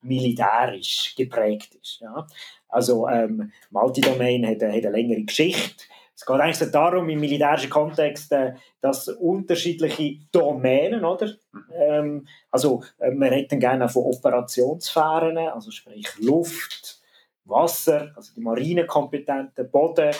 [0.01, 1.99] militärisch geprägt ist.
[2.01, 2.25] Ja?
[2.69, 5.83] Also ähm, Multidomain hat, hat eine längere Geschichte.
[6.15, 11.33] Es geht eigentlich darum, im militärischen Kontext, äh, dass unterschiedliche Domänen, oder?
[11.75, 17.02] Ähm, also, äh, wir reden gerne von Operationssphären, also sprich Luft,
[17.45, 20.11] Wasser, also die Marinekompetenten, Boden,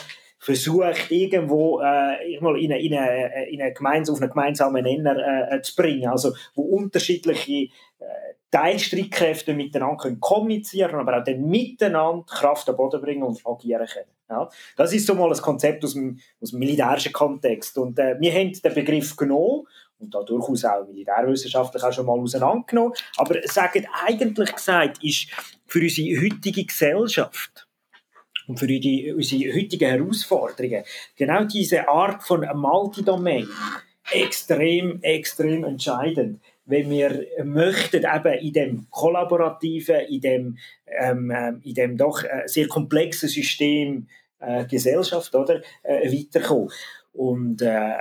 [0.44, 5.62] versucht irgendwo äh, in, eine, in, eine, in eine Gemeins auf einen gemeinsamen Nenner äh,
[5.62, 6.10] zu bringen.
[6.10, 8.06] Also wo unterschiedliche äh,
[8.52, 14.12] Teilstreitkräfte miteinander können kommunizieren, aber auch dann miteinander Kraft am Boden bringen und agieren können.
[14.30, 14.50] Ja?
[14.76, 17.78] Das ist so mal ein Konzept aus dem, aus dem militärischen Kontext.
[17.78, 19.64] Und äh, wir haben den Begriff genommen
[20.04, 22.94] und da durchaus auch militärwissenschaftlich auch schon mal auseinandergenommen.
[23.18, 25.28] Aber sagen eigentlich gesagt, ist
[25.66, 27.68] für unsere heutige Gesellschaft
[28.48, 30.84] und für die, unsere heutigen Herausforderungen
[31.16, 33.48] genau diese Art von Multidomain
[34.12, 41.74] extrem, extrem entscheidend wenn wir möchten eben in dem kollaborativen, in dem, ähm, ähm in
[41.74, 44.08] dem doch äh, sehr komplexen System
[44.40, 46.70] äh, Gesellschaft oder, äh, weiterkommen.
[47.14, 47.94] Und äh,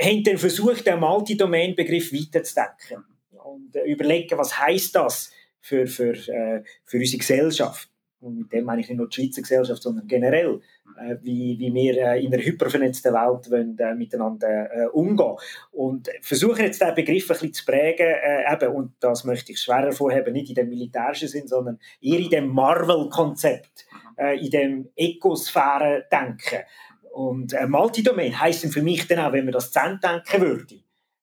[0.00, 3.04] haben dann versucht, den Multidomain-Begriff weiterzudenken
[3.44, 7.88] und äh, überlegen, was heißt das für, für, äh, für unsere Gesellschaft.
[8.20, 10.60] Und mit dem meine ich nicht nur die Schweizer Gesellschaft, sondern generell,
[10.98, 15.36] äh, wie, wie wir äh, in einer hypervernetzten Welt wollen, äh, miteinander äh, umgehen.
[15.72, 19.60] Und versuchen jetzt diesen Begriff ein bisschen zu prägen, äh, eben, und das möchte ich
[19.60, 23.86] schwer hervorheben, nicht in dem militärischen Sinn, sondern eher in dem Marvel-Konzept,
[24.18, 26.64] äh, in dem Ökosphäre-Denken.
[27.12, 30.80] Und äh, Multidomain heisst für mich dann auch, wenn man das zusammen denken würde.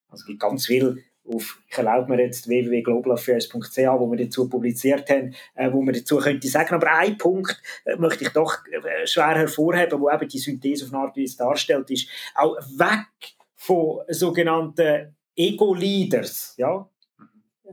[0.08, 5.08] Also es gibt ganz viel auf, ich erlaube mir jetzt www.globalaffairs.ch, wo wir dazu publiziert
[5.10, 6.74] haben, äh, wo man dazu könnte sagen.
[6.74, 10.92] Aber ein Punkt äh, möchte ich doch äh, schwer hervorheben, wo eben die Synthese auf
[10.92, 16.88] eine Art Weise darstellt, ist auch weg von sogenannten Ego-Leaders, ja,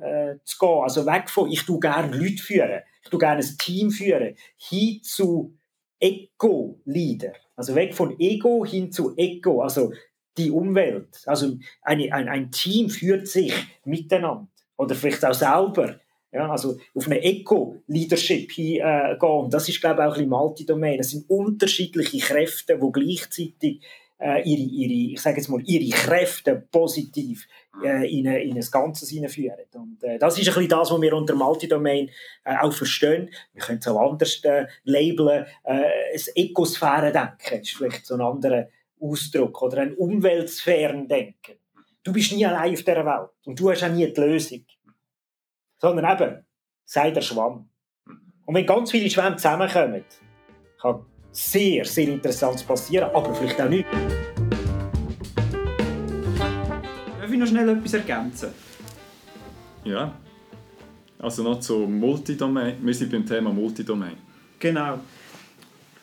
[0.01, 0.81] äh, zu gehen.
[0.83, 4.99] Also weg von, ich tue gerne Leute führen, ich tue gerne ein Team führen, hin
[5.01, 5.57] zu
[5.99, 7.33] Ego-Leader.
[7.55, 9.91] Also weg von Ego hin zu Ego, also
[10.37, 11.21] die Umwelt.
[11.25, 13.53] Also eine, ein, ein Team führt sich
[13.85, 15.99] miteinander oder vielleicht auch selber.
[16.31, 18.85] Ja, also auf eine Eco-Leadership hingehen.
[18.85, 20.99] Äh, das ist, glaube ich, auch ein bisschen Multidomain.
[20.99, 23.81] Es sind unterschiedliche Kräfte, die gleichzeitig
[24.19, 27.47] äh, ihre, ihre, ich sage jetzt mal, ihre Kräfte positiv
[27.83, 29.57] äh, in, in ein Ganzes hineinführen.
[29.73, 32.09] Und äh, das ist ein bisschen das, was wir unter Multidomain
[32.43, 33.29] äh, auch verstehen.
[33.53, 35.45] Wir können es auch anders äh, labeln.
[35.63, 41.55] Äh, das Ökosphäre-Denken ist vielleicht so ein anderer Ausdruck oder ein Umweltsphären-Denken.
[42.03, 44.65] Du bist nie allein auf dieser Welt und du hast auch nie die Lösung.
[45.77, 46.45] Sondern eben,
[46.85, 47.69] sei der Schwamm.
[48.45, 50.05] Und wenn ganz viele Schwämme zusammenkommen,
[50.79, 53.85] kann sehr, sehr Interessantes passieren, aber vielleicht auch nicht.
[57.19, 58.49] Darf ich noch schnell etwas ergänzen?
[59.83, 60.13] Ja.
[61.19, 62.77] Also noch zu Multidomain.
[62.81, 64.13] Wir sind beim Thema Multidomain.
[64.59, 64.99] Genau.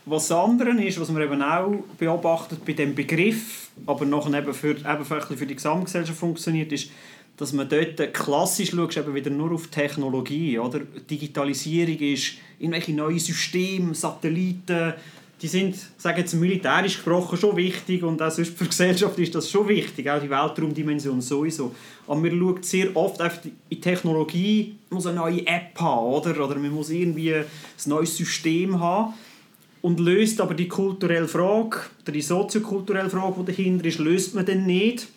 [0.04, 4.52] Was das andere ist, was man eben auch beobachtet bei dem Begriff, aber noch eben
[4.52, 6.90] für, eben für die Gesamtgesellschaft funktioniert, ist,
[7.36, 10.58] dass man dort klassisch schaut, eben wieder nur auf Technologie.
[10.58, 10.80] Oder?
[10.80, 14.94] Digitalisierung ist irgendwelche neue Systeme, Satelliten,
[15.42, 19.34] die sind, sagen jetzt militärisch gesprochen, schon wichtig und auch sonst für die Gesellschaft ist
[19.34, 21.74] das schon wichtig, auch die Weltraumdimension sowieso.
[22.06, 26.44] Aber man schaut sehr oft auf die Technologie, man muss eine neue App haben, oder?
[26.44, 27.44] oder man muss irgendwie ein
[27.86, 29.14] neues System haben
[29.80, 34.46] und löst aber die kulturelle Frage, oder die soziokulturelle Frage, die dahinter ist, löst man
[34.46, 35.08] dann nicht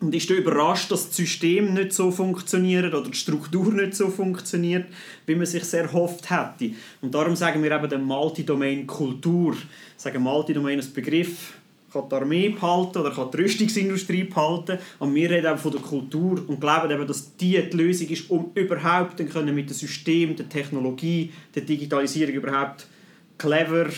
[0.00, 4.86] und ist überrascht, dass das System nicht so funktioniert oder die Struktur nicht so funktioniert,
[5.24, 6.74] wie man sich sehr hofft hätte.
[7.00, 9.56] Und darum sagen wir eben den Multidomain Kultur.
[9.96, 11.54] Sagen Multidomain als Begriff
[11.92, 14.78] kann die Armee behalten oder kann die Rüstungsindustrie behalten.
[14.98, 18.30] Und wir reden eben von der Kultur und glauben eben, dass die die Lösung ist,
[18.30, 22.86] um überhaupt dann können mit dem System, der Technologie, der Digitalisierung überhaupt
[23.38, 23.88] clever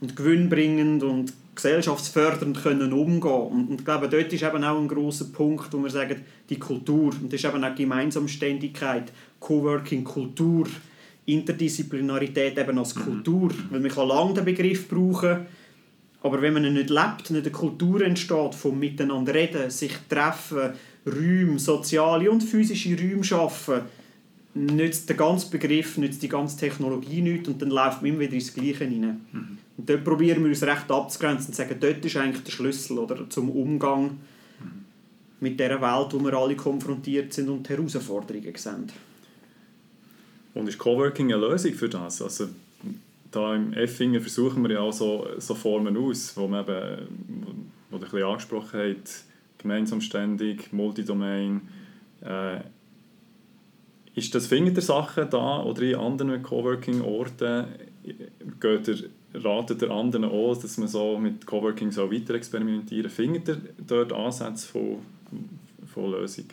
[0.00, 3.30] und gewinnbringend und gesellschaftsfördernd können umgehen.
[3.30, 6.58] Und, und ich glaube, dort ist eben auch ein großer Punkt, wo wir sagen, die
[6.58, 7.12] Kultur.
[7.20, 10.68] Und das ist eben auch Gemeinsamständigkeit, Coworking-Kultur,
[11.26, 15.46] Interdisziplinarität eben als Kultur, weil man kann lange den Begriff brauchen,
[16.22, 20.72] aber wenn man ihn nicht lebt, nicht eine Kultur entsteht vom Miteinander reden, sich treffen,
[21.06, 23.82] Räume, soziale und physische Räume schaffen,
[24.58, 28.34] nützt der ganze Begriff, nützt die ganze Technologie nicht und dann läuft man immer wieder
[28.34, 29.20] ins Gleiche hinein.
[29.32, 29.58] Mhm.
[29.76, 33.28] Und dort probieren wir uns recht abzugrenzen und sagen, dort ist eigentlich der Schlüssel oder,
[33.30, 34.18] zum Umgang
[35.40, 38.90] mit der Welt, wo wir alle konfrontiert sind und Herausforderungen sehen.
[40.54, 42.20] Und ist Coworking eine Lösung für das?
[42.20, 42.48] Also,
[43.30, 47.52] da im Effinger versuchen wir ja auch so, so Formen aus, wo man eben, wo,
[47.90, 49.24] wo ein bisschen angesprochen hat,
[49.58, 51.60] gemeinsam ständig, Multidomain,
[52.22, 52.60] äh,
[54.18, 57.66] ist das findet ihr Sachen da oder in anderen Coworking-Orten?
[58.60, 63.10] Geht ihr ratet der anderen auch, dass man so mit Coworking so weiter experimentieren.
[63.10, 64.98] Findet ihr dort Ansätze von,
[65.92, 66.46] von Lösung?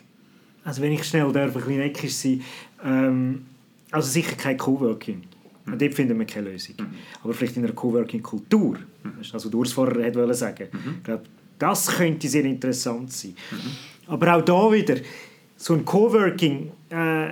[0.64, 2.42] Also wenn ich schnell darf, ein bisschen neckisch sein
[2.84, 3.46] ähm,
[3.90, 5.22] also sicher kein Coworking.
[5.64, 5.78] Mhm.
[5.78, 6.74] Dort finden wir keine Lösung.
[6.78, 6.86] Mhm.
[7.22, 9.12] Aber vielleicht in einer Coworking-Kultur, mhm.
[9.18, 10.68] das ist das, was Urs vorher wollte sagen.
[10.72, 10.94] Mhm.
[10.98, 11.24] Ich glaube,
[11.58, 13.34] das könnte sehr interessant sein.
[13.50, 14.12] Mhm.
[14.12, 14.96] Aber auch da wieder,
[15.56, 17.28] so ein Coworking, äh,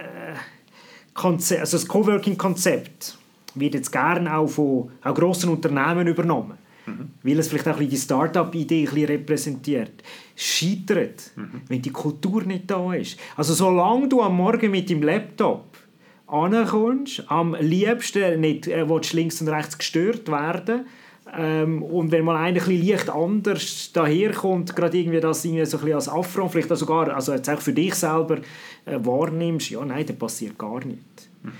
[1.12, 3.18] Konzept, also das Coworking-Konzept,
[3.54, 6.58] wird jetzt gerne auch von auch grossen Unternehmen übernommen.
[6.86, 7.10] Mhm.
[7.22, 10.02] Weil es vielleicht auch die Start-up-Idee repräsentiert.
[10.36, 11.62] Scheitert, mhm.
[11.68, 13.18] wenn die Kultur nicht da ist.
[13.36, 15.78] Also solange du am Morgen mit dem Laptop
[16.26, 20.86] ankommst, am liebsten nicht äh, links und rechts gestört werden
[21.36, 25.92] ähm, und wenn mal einer ein leicht anders daherkommt, gerade irgendwie das irgendwie so ein
[25.92, 28.38] als Affront, vielleicht auch sogar also jetzt auch für dich selber
[28.84, 30.98] äh, wahrnimmst, ja nein, das passiert gar nicht.
[31.42, 31.52] Mhm.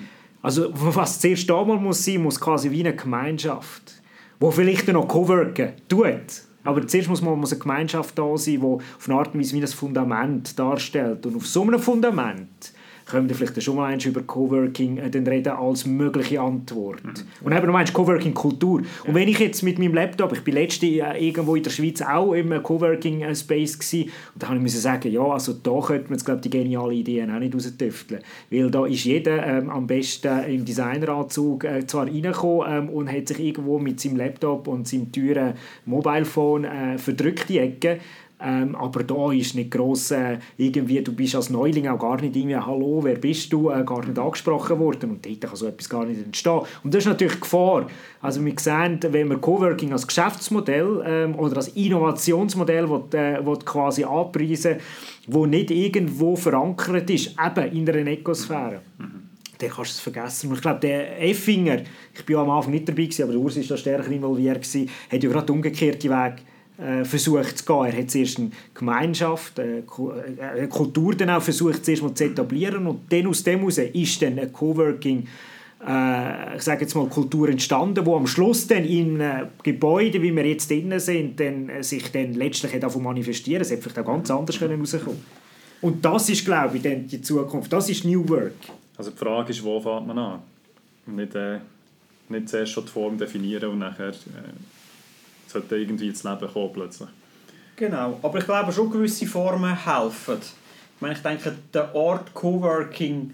[0.43, 4.03] Also was zuerst da mal muss sein, muss quasi wie eine Gemeinschaft,
[4.39, 6.43] wo vielleicht noch Coworken tut.
[6.65, 9.55] Aber zuerst muss, man, muss eine Gemeinschaft da sein, die auf eine Art und Weise
[9.55, 11.27] wie das Fundament darstellt.
[11.27, 12.73] Und auf so einem Fundament
[13.15, 17.03] können wir vielleicht schon mal eins über Coworking äh, reden als mögliche Antwort.
[17.05, 17.13] Mhm.
[17.43, 18.81] Und eben, meinst Coworking-Kultur.
[18.81, 19.09] Ja.
[19.09, 22.03] Und wenn ich jetzt mit meinem Laptop, ich bin letzte äh, irgendwo in der Schweiz
[22.03, 26.25] auch im Coworking-Space gewesen, und da habe ich sagen, ja, also da könnte man jetzt,
[26.25, 28.21] glaube die geniale Ideen auch nicht raustüfteln.
[28.51, 33.29] Weil da ist jeder ähm, am besten im Designeranzug äh, zwar reingekommen ähm, und hat
[33.29, 35.55] sich irgendwo mit seinem Laptop und seinem teuren
[35.87, 38.01] Mobilephone äh, verdrückt die Ecke
[38.45, 42.37] ähm, aber da ist nicht gross, äh, irgendwie, du bist als Neuling auch gar nicht
[42.37, 45.89] irgendwie, hallo, wer bist du, äh, gar nicht angesprochen worden und dort kann so etwas
[45.89, 46.61] gar nicht entstehen.
[46.83, 47.87] Und das ist natürlich Gefahr.
[48.21, 53.59] Also wir sehen, wenn man Coworking als Geschäftsmodell ähm, oder als Innovationsmodell will, äh, will
[53.65, 54.77] quasi anpreisen
[55.27, 58.83] wo nicht irgendwo verankert ist, eben in einer Ökosphäre.
[58.99, 59.25] Mhm
[59.59, 60.49] dann kannst du es vergessen.
[60.51, 63.57] Und ich glaube, der Effinger, ich war am Anfang nicht dabei, gewesen, aber der Urs
[63.57, 66.43] war da stärker involviert, gewesen, hat ja gerade den umgekehrten Weg
[67.05, 67.85] versucht zu gehen.
[67.85, 69.83] Er hat zuerst eine Gemeinschaft, äh, äh,
[70.43, 74.23] eine Kultur dann auch versucht zuerst mal zu etablieren und dann aus dem heraus ist
[74.23, 75.27] dann eine Coworking
[75.87, 80.35] äh, ich sage jetzt mal Kultur entstanden, wo am Schluss dann in äh, Gebäuden, wie
[80.35, 83.63] wir jetzt drinnen sind, dann, äh, sich dann letztlich davon manifestieren.
[83.63, 85.23] Es hätte vielleicht auch ganz anders können rauskommen
[85.83, 87.73] Und das ist, glaube ich, dann die Zukunft.
[87.73, 88.55] Das ist New Work.
[88.97, 90.41] Also die Frage ist, wo fängt man an?
[91.07, 91.59] Nicht, äh,
[92.31, 94.15] nicht zuerst schon die Form definieren und nachher
[95.55, 97.09] sollte irgendwie ins Leben kommen plötzlich.
[97.77, 100.39] Genau, aber ich glaube schon gewisse Formen helfen.
[100.41, 103.33] Ich meine, ich denke, der Ort Coworking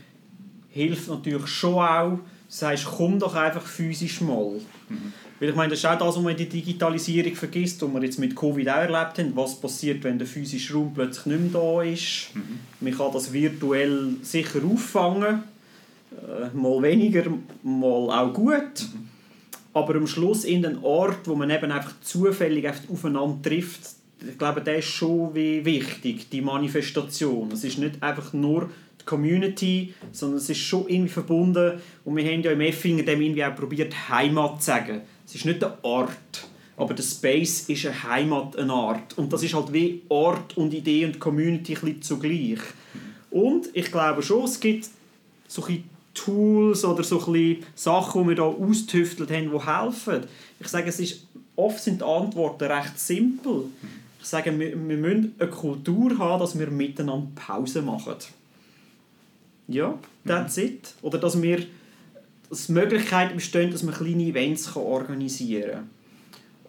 [0.71, 4.61] hilft natürlich schon auch, sagst, komm doch einfach physisch mal.
[4.89, 5.13] Mhm.
[5.39, 8.03] Weil ich meine, das ist auch das, was man in der Digitalisierung vergisst, was wir
[8.03, 9.37] jetzt mit Covid auch erlebt haben.
[9.37, 12.35] Was passiert, wenn der physische Raum plötzlich nicht mehr da ist?
[12.35, 12.61] Mhm.
[12.81, 15.43] Man kann das virtuell sicher auffangen.
[16.13, 17.25] Äh, mal weniger,
[17.63, 18.55] mal auch gut.
[18.55, 19.10] Mhm.
[19.73, 23.81] Aber am Schluss in den Ort, wo man eben einfach zufällig aufeinander trifft,
[24.29, 27.51] ich glaube, der ist schon wie wichtig, die Manifestation.
[27.53, 28.69] Es ist nicht einfach nur
[29.01, 31.81] die Community, sondern es ist schon irgendwie verbunden.
[32.05, 35.01] Und wir haben ja im Effinger dem irgendwie auch probiert, Heimat zu sagen.
[35.27, 39.17] Es ist nicht der Ort, aber der Space ist eine Heimat, eine Art.
[39.17, 42.61] Und das ist halt wie Ort und Idee und Community ein bisschen zugleich.
[43.31, 44.89] Und ich glaube schon, es gibt
[45.47, 45.83] solche
[46.15, 50.29] Tools oder so ein Sachen, die wir hier austüftelt haben, die helfen.
[50.59, 53.65] Ich sage, es ist, oft sind die Antworten recht simpel.
[54.21, 58.17] Ich sage, wir, wir müssen eine Kultur haben, dass wir miteinander Pause machen.
[59.69, 60.65] Ja, that's mhm.
[60.65, 60.95] it.
[61.03, 61.65] Oder dass wir
[62.51, 65.91] dass Möglichkeiten bestehen, dass man kleine Events organisieren kann.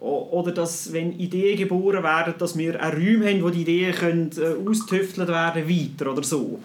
[0.00, 4.30] Oder dass, wenn Ideen geboren werden, dass wir auch Räume haben, wo die Ideen können,
[4.36, 6.58] äh, austüftelt werden weiter oder so.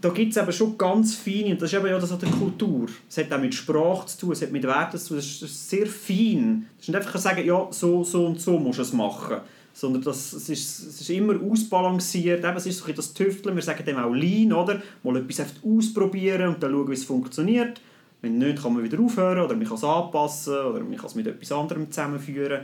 [0.00, 2.28] Da gibt es eben schon ganz feine, und das ist eben ja das an der
[2.28, 2.86] Kultur.
[3.08, 5.70] Es hat auch mit Sprache zu tun, es hat mit Werten zu tun, das ist
[5.70, 6.66] sehr fein.
[6.76, 9.38] Es ist nicht einfach sagen, ja, so, so und so musst du es machen
[9.76, 12.42] sondern das, es, ist, es ist immer ausbalanciert.
[12.42, 14.80] Eben, es ist so das Tüfteln, wir sagen dem auch Lean, oder?
[15.02, 17.82] Mal etwas ausprobieren und dann schauen, wie es funktioniert.
[18.22, 21.14] Wenn nicht, kann man wieder aufhören oder man kann es anpassen oder man kann es
[21.14, 22.62] mit etwas anderem zusammenführen.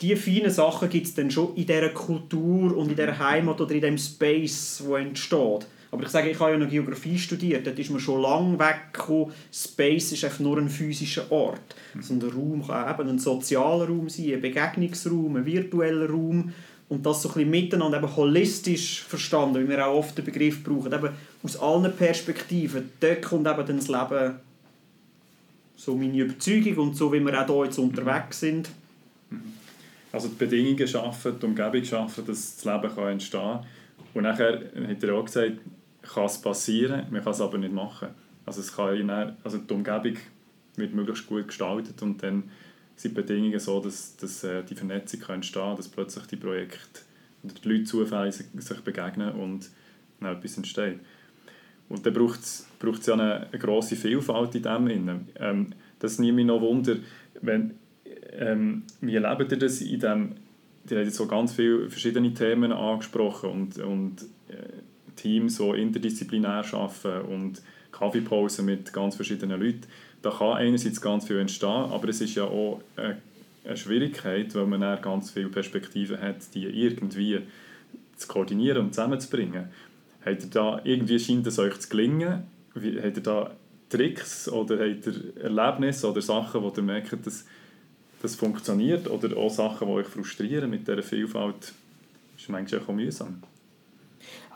[0.00, 3.74] Diese feinen Sachen gibt es dann schon in dieser Kultur und in dieser Heimat oder
[3.74, 5.66] in dem Space, wo entsteht.
[5.96, 9.32] Aber ich sage, ich habe ja noch Geografie studiert, dort ist man schon lange weggekommen.
[9.50, 11.74] Space ist einfach nur ein physischer Ort.
[11.94, 12.02] Mhm.
[12.02, 16.52] So ein Raum kann eben ein sozialer Raum sein, ein Begegnungsraum, ein virtueller Raum.
[16.90, 20.62] Und das so ein bisschen miteinander eben holistisch verstanden, wie wir auch oft den Begriff
[20.62, 20.92] brauchen.
[20.92, 21.08] Eben
[21.42, 22.90] aus allen Perspektiven.
[23.00, 24.34] Dort kommt eben dann das Leben
[25.76, 28.68] so meine Überzeugung und so, wie wir auch hier jetzt unterwegs sind.
[29.30, 29.40] Mhm.
[30.12, 33.66] Also die Bedingungen schaffen, die Umgebung schaffen, dass das Leben kann entstehen kann.
[34.12, 35.52] Und nachher hat er auch gesagt,
[36.08, 38.08] kann es passieren, man kann es aber nicht machen.
[38.44, 40.16] Also, es kann dann, also die Umgebung
[40.76, 42.44] wird möglichst gut gestaltet und dann
[42.96, 46.36] sind die Bedingungen so, dass, dass äh, die Vernetzung kann entstehen kann, dass plötzlich die
[46.36, 47.00] Projekte
[47.42, 49.70] oder die Leute zufällig sich begegnen und
[50.20, 51.00] dann etwas entsteht.
[51.88, 55.28] Und dann braucht es ja eine, eine grosse Vielfalt in dem.
[55.36, 56.96] Ähm, das nimmt mich noch Wunder,
[57.40, 57.74] wenn,
[58.32, 60.32] ähm, wie erlebt ihr das in dem,
[60.90, 64.82] ihr habt jetzt so ganz viele verschiedene Themen angesprochen und, und äh,
[65.16, 69.82] Teams, die interdisziplinär arbeiten und Kaffeepausen mit ganz verschiedenen Leuten.
[70.22, 73.16] Da kann einerseits ganz viel entstehen, aber es ist ja auch eine,
[73.74, 77.40] Schwierigkeit, weil man dann ganz viele Perspektiven hat, die irgendwie
[78.16, 79.64] zu koordinieren und zusammenzubringen.
[80.24, 82.44] Habt ihr da, irgendwie scheint es euch zu gelingen?
[82.74, 83.50] Wie, habt ihr da
[83.88, 87.44] Tricks oder habt ihr Erlebnisse oder Sachen, wo ihr merkt, dass
[88.22, 91.72] das funktioniert oder auch Sachen, die euch frustrieren mit dieser Vielfalt?
[92.34, 93.42] Das ist manchmal auch mühsam.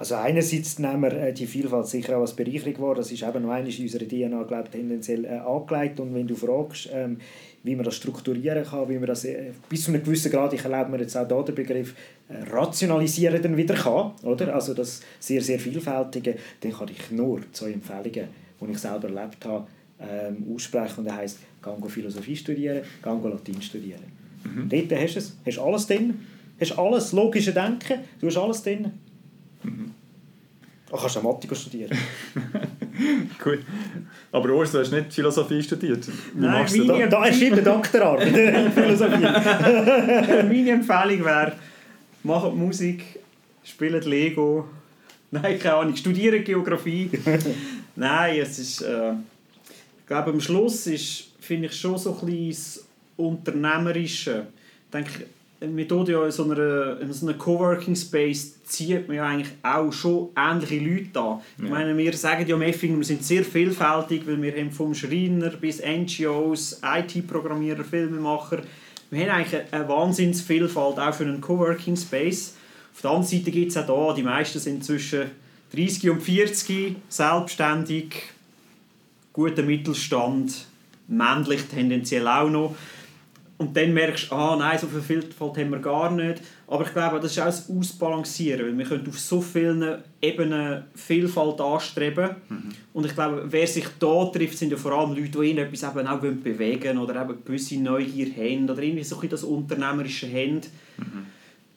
[0.01, 2.95] Also einerseits nehmen wir äh, die Vielfalt sicher auch als Bereicherung wahr.
[2.95, 6.01] Das ist eben noch einmal in unserer DNA glaub, tendenziell äh, angelegt.
[6.01, 7.19] Und wenn du fragst, ähm,
[7.65, 10.65] wie man das strukturieren kann, wie man das äh, bis zu einem gewissen Grad, ich
[10.65, 11.95] erlebe mir jetzt auch da den Begriff,
[12.51, 14.55] rationalisieren dann wieder kann, oder?
[14.55, 19.45] Also das sehr, sehr Vielfältige, dann kann ich nur zwei Empfehlungen, die ich selber erlebt
[19.45, 19.67] habe,
[20.01, 21.01] ähm, aussprechen.
[21.01, 24.05] Und das heisst, geh Philosophie studieren, geh Latein studieren.
[24.45, 24.67] Mhm.
[24.71, 26.21] Dort hast du es, hast alles drin,
[26.59, 28.93] hast alles, logische Denken, du hast alles drin.
[30.91, 31.97] Du kannst ja Mathe studieren.
[33.43, 33.61] Gut.
[34.33, 36.05] Aber Urs, du hast nicht Philosophie studiert.
[36.07, 37.09] Wie Nein, machst du das?
[37.09, 39.23] Da ist eine Doktorarbeit in Philosophie.
[39.23, 41.53] meine Empfehlung wäre,
[42.25, 43.05] macht Musik,
[43.63, 44.69] spielt Lego.
[45.31, 47.09] Nein, keine Ahnung, studiert Geografie.
[47.95, 48.83] Nein, es ist...
[48.83, 49.13] Äh,
[50.01, 52.85] ich glaube, am Schluss ist, finde ich, schon so ein bisschen das
[53.17, 54.49] Unternehmerische.
[54.87, 55.27] Ich denke,
[55.61, 59.53] wir tun ja in so einer, in so einer Coworking Space zieht man ja eigentlich
[59.63, 61.41] auch schon ähnliche Leute an.
[61.59, 61.65] Ja.
[61.65, 65.51] Ich meine, wir sagen ja Meffing, wir sind sehr vielfältig, weil wir haben vom Schreiner
[65.51, 68.63] bis NGOs, IT-Programmierer, Filmemacher,
[69.11, 72.55] wir haben eigentlich eine Wahnsinnsvielfalt auch für einen Coworking Space.
[72.95, 75.31] Auf der anderen Seite gibt es auch da, die meisten sind zwischen
[75.75, 78.23] 30 und 40, selbstständig,
[79.33, 80.67] guter Mittelstand,
[81.09, 82.77] männlich tendenziell auch noch.
[83.61, 86.41] Und dann merkst du, ah nein, so viel Vielfalt haben wir gar nicht.
[86.67, 90.85] Aber ich glaube, das ist auch das Ausbalancieren, weil wir können auf so vielen Ebenen
[90.95, 92.37] Vielfalt anstreben.
[92.49, 92.69] Mhm.
[92.95, 96.07] Und ich glaube, wer sich da trifft, sind ja vor allem Leute, die irgendetwas eben
[96.07, 100.63] auch bewegen oder eben gewisse Neugier haben oder irgendwie so ein das Unternehmerische haben.
[100.97, 101.27] Mhm.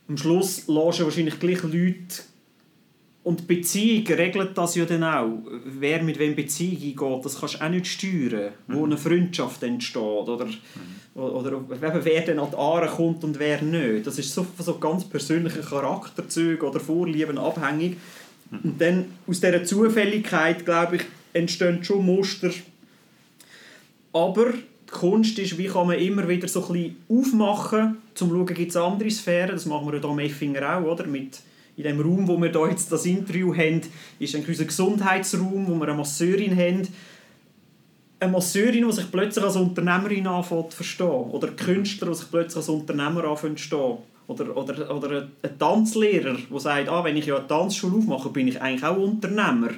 [0.07, 0.63] Am Schluss
[1.01, 2.23] du wahrscheinlich gleich Leute
[3.23, 5.39] Und Beziehung regelt das ja dann auch.
[5.65, 8.51] Wer mit wem Beziehung eingeht, das kannst du auch nicht steuern.
[8.67, 8.83] Wo mhm.
[8.83, 10.01] eine Freundschaft entsteht.
[10.01, 10.51] Oder, mhm.
[11.15, 14.05] oder wer dann an die Aare kommt und wer nicht.
[14.05, 17.95] Das ist so von so ganz persönlichen Charakterzügen oder Vorlieben abhängig.
[18.51, 18.59] Mhm.
[18.61, 22.51] Und dann aus dieser Zufälligkeit, glaube ich, entstehen schon Muster.
[24.11, 28.27] Aber die Kunst ist, wie kann man immer wieder so ein bisschen aufmachen, um zu
[28.27, 29.51] schauen, gibt es andere Sphären.
[29.51, 31.07] Das machen wir ja hier am Effinger auch, oder?
[31.07, 31.39] Mit
[31.75, 33.81] in dem Raum, wo wir hier jetzt das Interview haben,
[34.19, 36.87] ist ein unser Gesundheitsraum, wo wir eine Masseurin haben.
[38.19, 41.07] Eine Masseurin, die sich plötzlich als Unternehmerin anfängt zu verstehen.
[41.07, 43.97] Oder ein Künstler, der sich plötzlich als Unternehmer anfängt zu verstehen.
[44.27, 48.47] Oder, oder, oder ein Tanzlehrer, der sagt, ah, wenn ich ja eine Tanzschule aufmache, bin
[48.47, 49.69] ich eigentlich auch Unternehmer.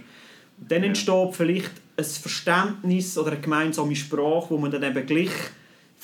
[0.59, 5.31] Und dann entsteht vielleicht ein Verständnis oder eine gemeinsame Sprache, wo man dann eben gleich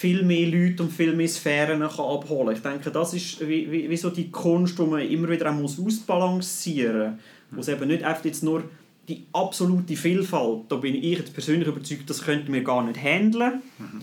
[0.01, 2.55] viel mehr Leute und viel mehr Sphären kann abholen kann.
[2.55, 5.79] Ich denke, das ist wie, wie, wie so die Kunst, die man immer wieder muss
[5.79, 7.19] ausbalancieren
[7.51, 7.57] muss.
[7.57, 8.63] Wo es eben nicht einfach jetzt nur
[9.07, 13.61] die absolute Vielfalt, da bin ich jetzt persönlich überzeugt, das könnten wir gar nicht handeln,
[13.77, 14.01] mhm.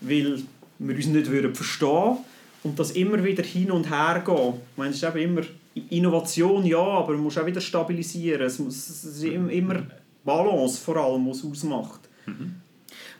[0.00, 0.42] weil
[0.78, 2.16] wir uns nicht würden verstehen
[2.62, 4.54] und das immer wieder hin und her gehen.
[4.70, 5.42] Ich meine, es ist eben immer
[5.90, 8.46] Innovation, ja, aber man muss auch wieder stabilisieren.
[8.46, 9.82] Es, muss, es ist immer
[10.24, 12.00] Balance vor allem, was ausmacht.
[12.24, 12.61] Mhm.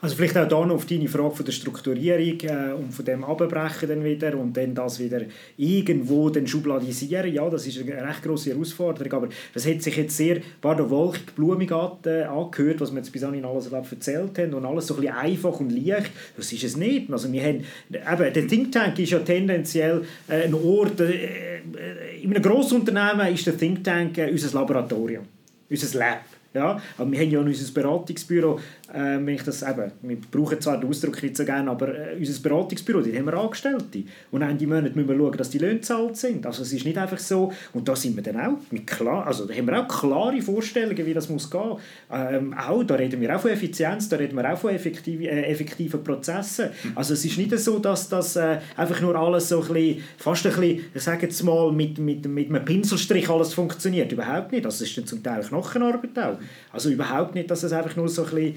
[0.02, 3.22] Also vielleicht auch da noch auf deine Frage von der Strukturierung äh, und von dem
[3.22, 5.20] Abbrechen dann wieder und dann das wieder
[5.56, 7.32] irgendwo dann schubladisieren.
[7.32, 11.70] Ja, das ist eine recht grosse Herausforderung, aber das hat sich jetzt sehr, wolkig, blumig
[11.70, 15.16] äh, angehört, was wir jetzt bis anhin alles erzählt haben und alles so ein bisschen
[15.16, 16.10] einfach und leicht.
[16.36, 17.12] Das ist es nicht.
[17.12, 22.22] Also wir haben, eben, der Think Tank ist ja tendenziell äh, ein Ort, äh, äh
[22.22, 25.22] in einem Grossunternehmen ist der Think Tank äh, unser Laboratorium,
[25.70, 26.24] unser Lab.
[26.54, 28.60] Ja, aber wir haben ja unser Beratungsbüro,
[28.92, 32.16] äh, wenn ich das eben, wir brauchen zwar den Ausdruck nicht so gerne, aber äh,
[32.18, 34.04] unser Beratungsbüro, dort haben wir Angestellte.
[34.30, 36.46] Und Ende Monat müssen wir schauen, dass die Löhne gezahlt sind.
[36.46, 39.46] Also es ist nicht einfach so, und da sind wir dann auch, mit klar, also
[39.46, 41.76] da haben wir auch klare Vorstellungen, wie das muss gehen.
[42.10, 45.44] Ähm, auch, da reden wir auch von Effizienz, da reden wir auch von effektiv, äh,
[45.44, 46.70] effektiven Prozessen.
[46.94, 50.46] Also es ist nicht so, dass das äh, einfach nur alles so ein bisschen, fast
[50.46, 54.12] ein bisschen, ich sage jetzt mal, mit, mit, mit einem Pinselstrich alles funktioniert.
[54.12, 54.64] Überhaupt nicht.
[54.64, 56.38] Das ist dann zum Teil Knochenarbeit auch.
[56.72, 58.54] Also überhaupt nicht, dass es einfach nur so ein bisschen,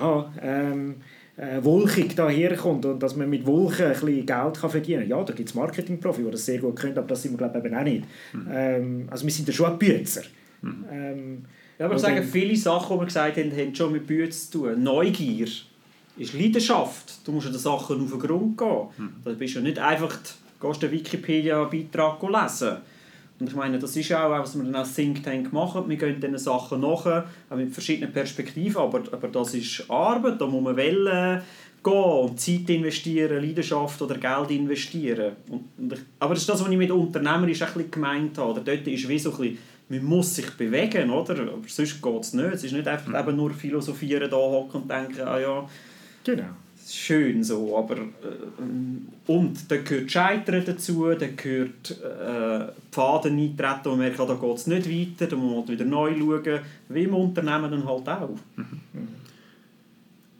[0.00, 0.96] ja, ähm,
[1.36, 5.10] äh, wolkig daherkommt und dass man mit Wolken ein bisschen Geld kann verdienen kann.
[5.10, 7.58] Ja, da gibt es Marketingprofi, die das sehr gut können, aber das sind wir glaube
[7.58, 8.04] ich eben auch nicht.
[8.32, 8.48] Mhm.
[8.52, 10.22] Ähm, also wir sind ja schon ein Bützer.
[10.60, 10.84] Mhm.
[10.90, 11.44] Ähm,
[11.78, 14.60] ja, aber ich sage, viele Sachen, die wir gesagt haben, haben schon mit Bütz zu
[14.60, 14.82] tun.
[14.82, 15.48] Neugier
[16.16, 17.26] ist Leidenschaft.
[17.26, 18.88] Du musst den Sachen auf den Grund gehen.
[18.98, 19.12] Mhm.
[19.24, 20.18] Da bist du nicht einfach,
[20.60, 22.76] gehst den Wikipedia-Beitrag lesen
[23.38, 25.88] und ich meine, das ist ja auch, was wir dann als Think Tank machen.
[25.88, 27.24] Wir gehen diesen Sachen nach,
[27.56, 31.42] mit verschiedenen Perspektiven, aber, aber das ist Arbeit, da muss man wählen
[31.82, 35.32] gehen und Zeit investieren, Leidenschaft oder Geld investieren.
[35.48, 38.38] Und, und ich, aber das ist das, was ich mit Unternehmern ist ein bisschen gemeint
[38.38, 38.52] habe.
[38.52, 39.58] Oder dort ist wie so ein bisschen,
[39.88, 41.40] man muss sich bewegen, oder?
[41.40, 42.54] Aber sonst geht es nicht.
[42.54, 45.68] Es ist nicht einfach eben nur philosophieren, da hocken und denken, ah ja,
[46.22, 46.44] genau
[46.92, 53.98] schön so, aber äh, und dann gehört Scheitern dazu, dann gehört äh, Pfade eintreten und
[53.98, 57.70] merken, da geht es nicht weiter, dann muss man wieder neu schauen, wie im Unternehmen
[57.70, 58.36] dann halt auch.
[58.56, 59.08] Mhm.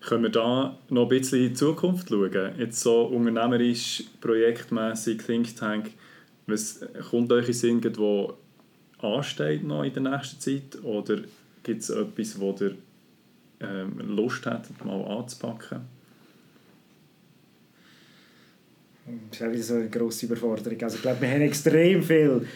[0.00, 2.52] Können wir da noch ein bisschen in die Zukunft schauen?
[2.58, 5.92] Jetzt so unternehmerisch, projektmäßig, Think Tank,
[6.46, 6.80] was
[7.10, 8.34] kommt euch in Sinn, was
[9.00, 10.82] ansteht noch in der nächsten Zeit?
[10.82, 11.18] Oder
[11.62, 12.74] gibt es etwas, wo ihr
[13.60, 15.82] ähm, Lust hättet, mal anzupacken?
[19.30, 20.80] Das ist eine grosse Überforderung.
[20.82, 22.46] Also ich glaube, wir haben extrem viel,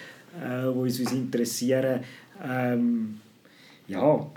[0.41, 2.01] äh, wo uns, uns interessieren.
[2.45, 3.21] Ähm,
[3.89, 4.31] ja,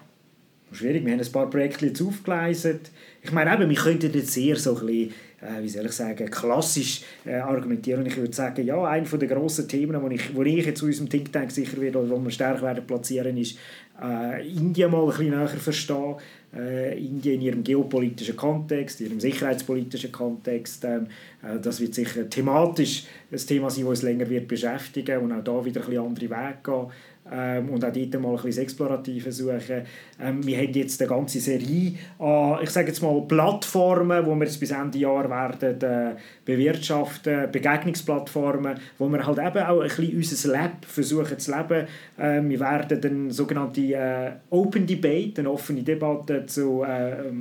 [0.71, 1.05] schwierig.
[1.05, 2.91] Wir haben ein paar Projekte jetzt aufgeleistet.
[3.21, 6.29] Ich meine, eben, wir könnten jetzt sehr so ein bisschen, äh, wie soll ich sagen,
[6.29, 8.01] klassisch äh, argumentieren.
[8.01, 10.87] Und ich würde sagen, ja, ein der grossen Themen, wo ich, wo ich jetzt aus
[10.87, 13.57] unserem Think Tank sicher wird, oder wo wir stärker werden platzieren, ist
[14.01, 16.15] äh, Indien mal ein bisschen näher verstehen
[16.55, 20.83] äh, Indien in ihrem geopolitischen Kontext, in ihrem sicherheitspolitischen Kontext.
[20.83, 21.07] Ähm,
[21.43, 25.43] äh, das wird sicher thematisch ein Thema sein, das uns länger wird beschäftigen und auch
[25.43, 26.87] da wieder ein bisschen andere Wege gehen
[27.31, 29.83] ähm, und auch dort mal ein bisschen Explorative suchen.
[30.21, 34.45] Ähm, wir haben jetzt eine ganze Serie an, ich sage jetzt mal, Plattformen, wo wir
[34.45, 36.15] jetzt bis Ende Jahr werden äh,
[36.45, 41.87] bewirtschaften, Begegnungsplattformen, wo wir halt eben auch ein bisschen unser Lab versuchen zu leben.
[42.17, 47.31] Ähm, wir werden eine sogenannte äh, Open Debate, eine offene Debatte zu äh,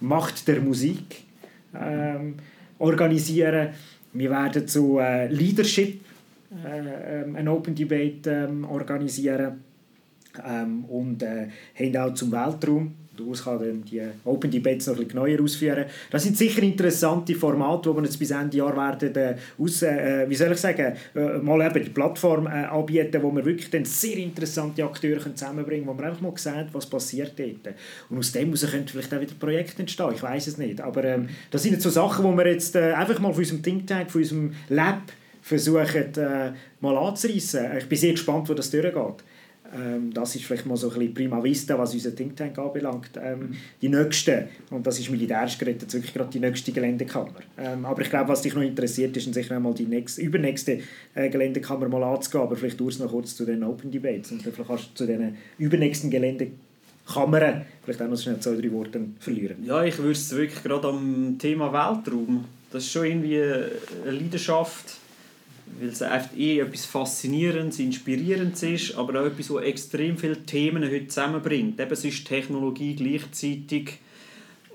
[0.00, 1.24] Macht der Musik
[1.74, 2.34] ähm,
[2.78, 3.70] organisieren.
[4.12, 6.00] Wir werden zu äh, Leadership
[6.50, 9.64] äh, ähm, eine Open Debate ähm, organisieren
[10.46, 15.08] ähm, und äh, haben auch zum Weltraum Urs kann dann die Open Debates noch ein
[15.08, 15.84] genauer ausführen.
[16.10, 20.26] Das sind sicher interessante Formate, die wir jetzt bis Ende Jahr werden äh, aus, äh,
[20.28, 23.84] wie soll ich sagen, äh, mal eben die Plattform äh, anbieten, wo wir wirklich dann
[23.84, 27.74] sehr interessante Akteure zusammenbringen können, wo man einfach mal sehen, was passiert dort.
[28.10, 30.80] Und aus dem heraus könnte vielleicht auch wieder Projekte entstehen, ich weiß es nicht.
[30.80, 33.62] Aber ähm, das sind jetzt so Sachen, die wir jetzt äh, einfach mal von unserem
[33.62, 35.02] Think Tank, von unserem Lab
[35.48, 37.66] versuchen äh, mal anzureissen.
[37.78, 39.24] Ich bin sehr gespannt, wo das durchgeht.
[39.76, 43.10] Ähm, das ist vielleicht mal so ein bisschen prima vista, was unser Think Tank anbelangt.
[43.22, 47.40] Ähm, die nächste, und das ist militärisch geredet, jetzt wirklich gerade die nächste Geländekammer.
[47.58, 50.80] Ähm, aber ich glaube, was dich noch interessiert, ist sicher mal die nächste, übernächste
[51.14, 54.66] äh, Geländekammer mal anzugehen, aber vielleicht durchs noch kurz zu den Open Debates und vielleicht
[54.66, 59.64] kannst du zu den übernächsten Geländekammern vielleicht auch noch schnell zwei, drei Worte verlieren.
[59.64, 63.70] Ja, ich würde es wirklich gerade am Thema Weltraum, das ist schon irgendwie eine
[64.06, 64.96] Leidenschaft,
[65.80, 70.82] weil es einfach eh etwas Faszinierendes, Inspirierendes ist, aber auch etwas, das extrem viele Themen
[70.84, 71.80] heute zusammenbringt.
[71.80, 73.98] Eben, es ist Technologie gleichzeitig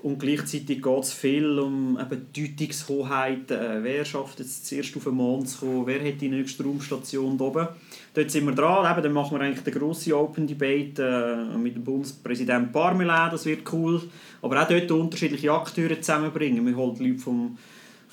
[0.04, 3.58] und gleichzeitig geht es viel um eben Deutungshoheiten.
[3.58, 5.86] Äh, wer schafft es zuerst auf den Mond zu kommen?
[5.86, 7.68] Wer hat die nächste Raumstation da oben?
[8.12, 8.92] Dort sind wir dran.
[8.92, 13.30] Eben, dann machen wir eigentlich eine grosse Open Debate äh, mit dem Bundespräsident Parmelin.
[13.30, 14.02] Das wird cool.
[14.42, 16.66] Aber auch dort unterschiedliche Akteure zusammenbringen.
[16.66, 17.56] Wir holen Leute vom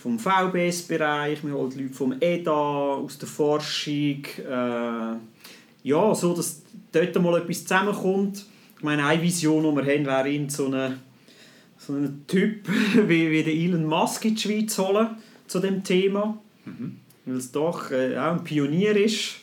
[0.02, 4.26] vom VBS-Bereich, wir holen Leute vom EDA, aus der Forschung.
[4.38, 5.16] Äh,
[5.84, 8.46] ja, so dass dort mal etwas zusammenkommt.
[8.78, 11.00] Ich meine, eine Vision, die wir haben, wäre in so einen,
[11.78, 12.68] so einen Typ
[13.08, 15.10] wie, wie den Elon Musk in die Schweiz holen
[15.46, 16.38] zu dem Thema.
[16.66, 16.98] Mhm.
[17.26, 19.36] Weil es doch äh, auch ein Pionier ist.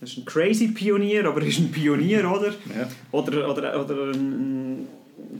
[0.00, 2.50] Er ist ein crazy Pionier, aber er ist ein Pionier, oder?
[2.50, 2.88] Ja.
[3.10, 4.86] Oder, oder, oder ein,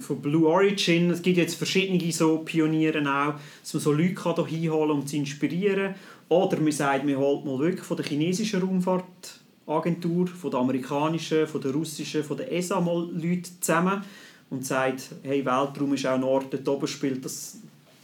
[0.01, 4.47] von Blue Origin, es gibt jetzt verschiedene so Pioniere auch, dass man so Leute kann
[4.47, 5.95] hier hinholen um zu inspirieren.
[6.29, 11.61] Oder man sagt, man holt mal wirklich von der chinesischen Raumfahrtagentur, von der amerikanischen, von
[11.61, 14.03] der russischen, von der ESA mal Leute zusammen
[14.51, 17.59] und sagt, hey, Weltraum ist auch ein Ort, dort oben spielt das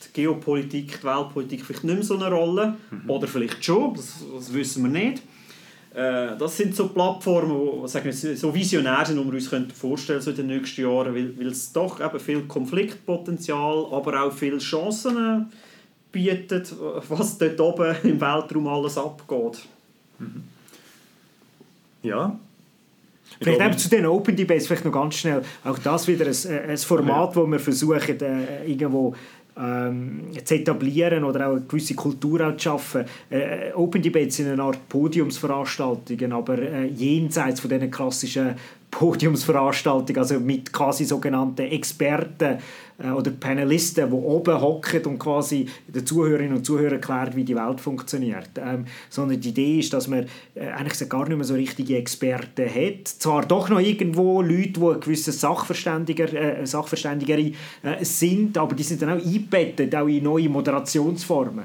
[0.04, 2.76] die Geopolitik, die Weltpolitik vielleicht nicht mehr so eine Rolle.
[2.90, 3.10] Mhm.
[3.10, 5.22] Oder vielleicht schon, das, das wissen wir nicht.
[5.94, 10.20] Äh, das sind so Plattformen, die sagen wir, so visionär sind, die wir uns vorstellen
[10.20, 14.32] können so in den nächsten Jahren, weil, weil es doch eben viel Konfliktpotenzial, aber auch
[14.32, 15.52] viele Chancen
[16.10, 16.74] bietet,
[17.08, 19.60] was dort oben im Weltraum alles abgeht.
[20.18, 20.42] Mhm.
[22.02, 22.38] Ja,
[23.40, 25.42] Vielleicht eben zu den Open Debates vielleicht noch ganz schnell.
[25.64, 29.14] Auch das wieder ein, ein Format, wo wir versuchen, äh, irgendwo
[29.56, 33.04] ähm, zu etablieren oder auch eine gewisse Kultur zu schaffen.
[33.30, 38.54] Äh, Open Debates sind eine Art Podiumsveranstaltungen, aber äh, jenseits von diesen klassischen
[38.94, 42.58] Podiumsveranstaltungen, also mit quasi sogenannten Experten
[42.98, 47.56] äh, oder Panelisten, die oben hocken und quasi den Zuhörerinnen und Zuhörern erklären, wie die
[47.56, 48.50] Welt funktioniert.
[48.56, 52.68] Ähm, sondern die Idee ist, dass man äh, eigentlich gar nicht mehr so richtige Experten
[52.68, 53.08] hat.
[53.08, 57.50] Zwar doch noch irgendwo Leute, die ein gewisses Sachverständiger, äh, Sachverständigere
[57.82, 61.64] äh, sind, aber die sind dann auch eingebettet, auch in neue Moderationsformen.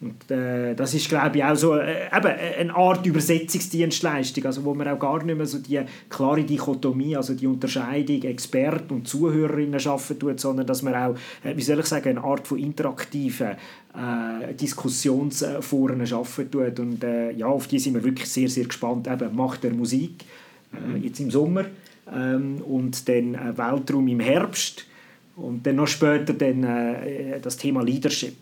[0.00, 2.26] Und, äh, das ist, glaube ich, auch so äh, eben
[2.58, 5.80] eine Art Übersetzungsdienstleistung, also wo man auch gar nicht mehr so die
[6.10, 11.14] klare Dichotomie, also die Unterscheidung Expert und Zuhörerinnen schaffen tut, sondern dass man auch,
[11.44, 13.52] äh, wie soll ich sagen, eine Art von interaktiven
[13.94, 16.78] äh, Diskussionsforen schaffen tut.
[16.80, 19.06] Und äh, ja, auf die sind wir wirklich sehr, sehr gespannt.
[19.06, 20.24] Eben, Macht der Musik,
[20.72, 21.64] äh, jetzt im Sommer
[22.12, 24.86] ähm, und dann äh, Weltraum im Herbst
[25.36, 28.34] und dann noch später dann, äh, das Thema Leadership.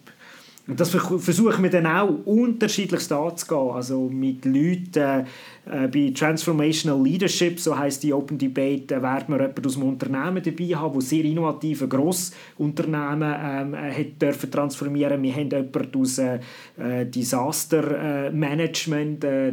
[0.66, 3.70] Und das versuchen wir dann auch unterschiedlich anzugehen.
[3.72, 5.24] Also mit Leuten äh,
[5.64, 10.42] bei Transformational Leadership, so heißt die Open Debate, äh, werden wir jemanden aus dem Unternehmen
[10.42, 15.22] dabei haben, der sehr innovative Grossunternehmen ähm, hat dürfen transformieren.
[15.22, 16.40] Wir haben jemanden aus äh,
[16.76, 19.52] äh Disaster Management, äh,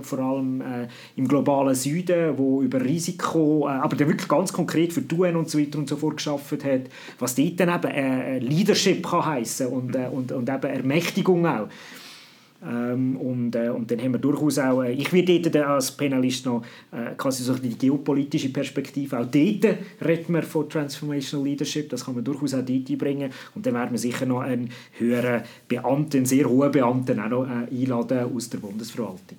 [0.00, 5.02] vor allem äh, im globalen Süden, wo über Risiko, aber der wirklich ganz konkret für
[5.02, 6.82] die UN und so weiter und so fort geschafft hat,
[7.18, 11.68] was dort dann eben Leadership kann heißen und, und, und eben Ermächtigung auch.
[12.62, 16.44] Ähm, und, äh, und dann haben wir durchaus auch, äh, ich werde dort als Panelist
[16.44, 22.04] noch äh, quasi so die geopolitische Perspektive, auch dort reden wir von Transformational Leadership, das
[22.04, 26.18] kann man durchaus auch dort einbringen und dann werden wir sicher noch einen höheren Beamten,
[26.18, 29.38] einen sehr hohen Beamten auch noch äh, einladen aus der Bundesverwaltung.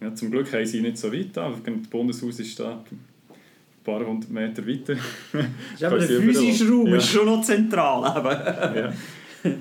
[0.00, 4.06] Ja, zum Glück haben sie nicht so weit da, das Bundeshaus ist da ein paar
[4.06, 4.96] hundert Meter weiter.
[5.86, 6.96] aber der physische Raum ja.
[6.96, 8.04] ist schon noch zentral.
[8.04, 8.76] Aber.
[8.76, 8.92] ja,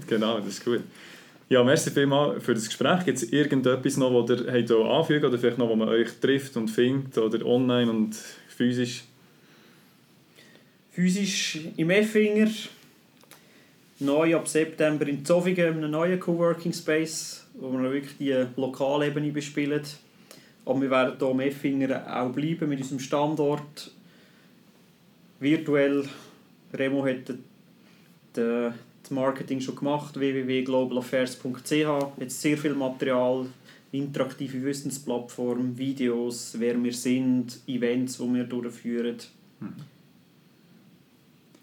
[0.08, 0.84] genau, das ist gut.
[1.50, 3.06] Ja, merci vielmals für das Gespräch.
[3.06, 6.56] Gibt es irgendetwas noch, was ihr habt anfügen oder vielleicht noch, wo man euch trifft
[6.58, 8.16] und findet oder online und
[8.50, 9.04] physisch?
[10.91, 12.52] Physisch im Effinger,
[13.97, 19.82] neu ab September in Zofingen, einem neuen Coworking Space, wo wir wirklich die Lokalebene bespielen.
[20.66, 23.89] Aber wir werden hier im Effinger auch bleiben mit unserem Standort.
[25.39, 26.04] virtuell.
[26.72, 27.34] Remo hat
[29.02, 31.72] das Marketing schon gemacht, www.globalaffairs.ch.
[32.20, 33.47] Jetzt sehr viel Material,
[33.91, 39.18] interaktive Wissensplattform, Videos, wer wir sind, Events, die wir durchführen.
[39.60, 39.74] Mhm.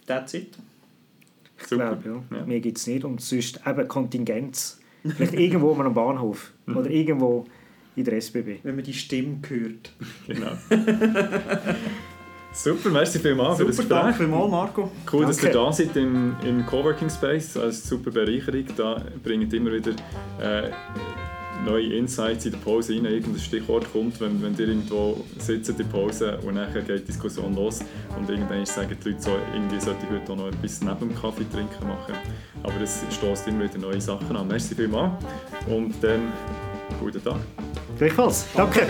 [0.06, 0.56] That's it.
[1.58, 2.36] Ich glaube, ja.
[2.36, 2.46] ja.
[2.46, 3.04] Mehr gibt es nicht.
[3.04, 4.80] Und sonst eben Kontingenz.
[5.02, 6.76] Vielleicht irgendwo am Bahnhof mhm.
[6.76, 7.46] oder irgendwo
[7.96, 8.58] in der SBB.
[8.62, 9.92] Wenn man die Stimme hört.
[10.26, 10.52] Genau.
[12.56, 14.00] Super, merci vielmals super, für das Gespräch.
[14.00, 14.90] Danke vielmals, Marco.
[15.12, 15.26] Cool, danke.
[15.26, 17.54] dass ihr da seid im, im Coworking Space.
[17.56, 18.64] Als super Bereicherung.
[18.76, 19.90] Da bringt immer wieder
[20.40, 20.70] äh,
[21.66, 23.04] neue Insights in der Pause rein.
[23.04, 27.04] Irgendein Stichwort kommt, wenn, wenn ihr irgendwo sitzt in der Pause und nachher geht die
[27.04, 27.80] Diskussion los.
[28.18, 31.14] Und irgendwann sagen die Leute so, irgendwie sollte ich heute auch noch etwas neben dem
[31.14, 32.14] Kaffee trinken machen.
[32.62, 34.48] Aber es stößt immer wieder neue Sachen an.
[34.48, 35.12] Merci vielmals
[35.68, 36.32] und dann
[37.00, 37.36] guten Tag.
[37.98, 38.46] Gleichfalls.
[38.56, 38.86] Danke.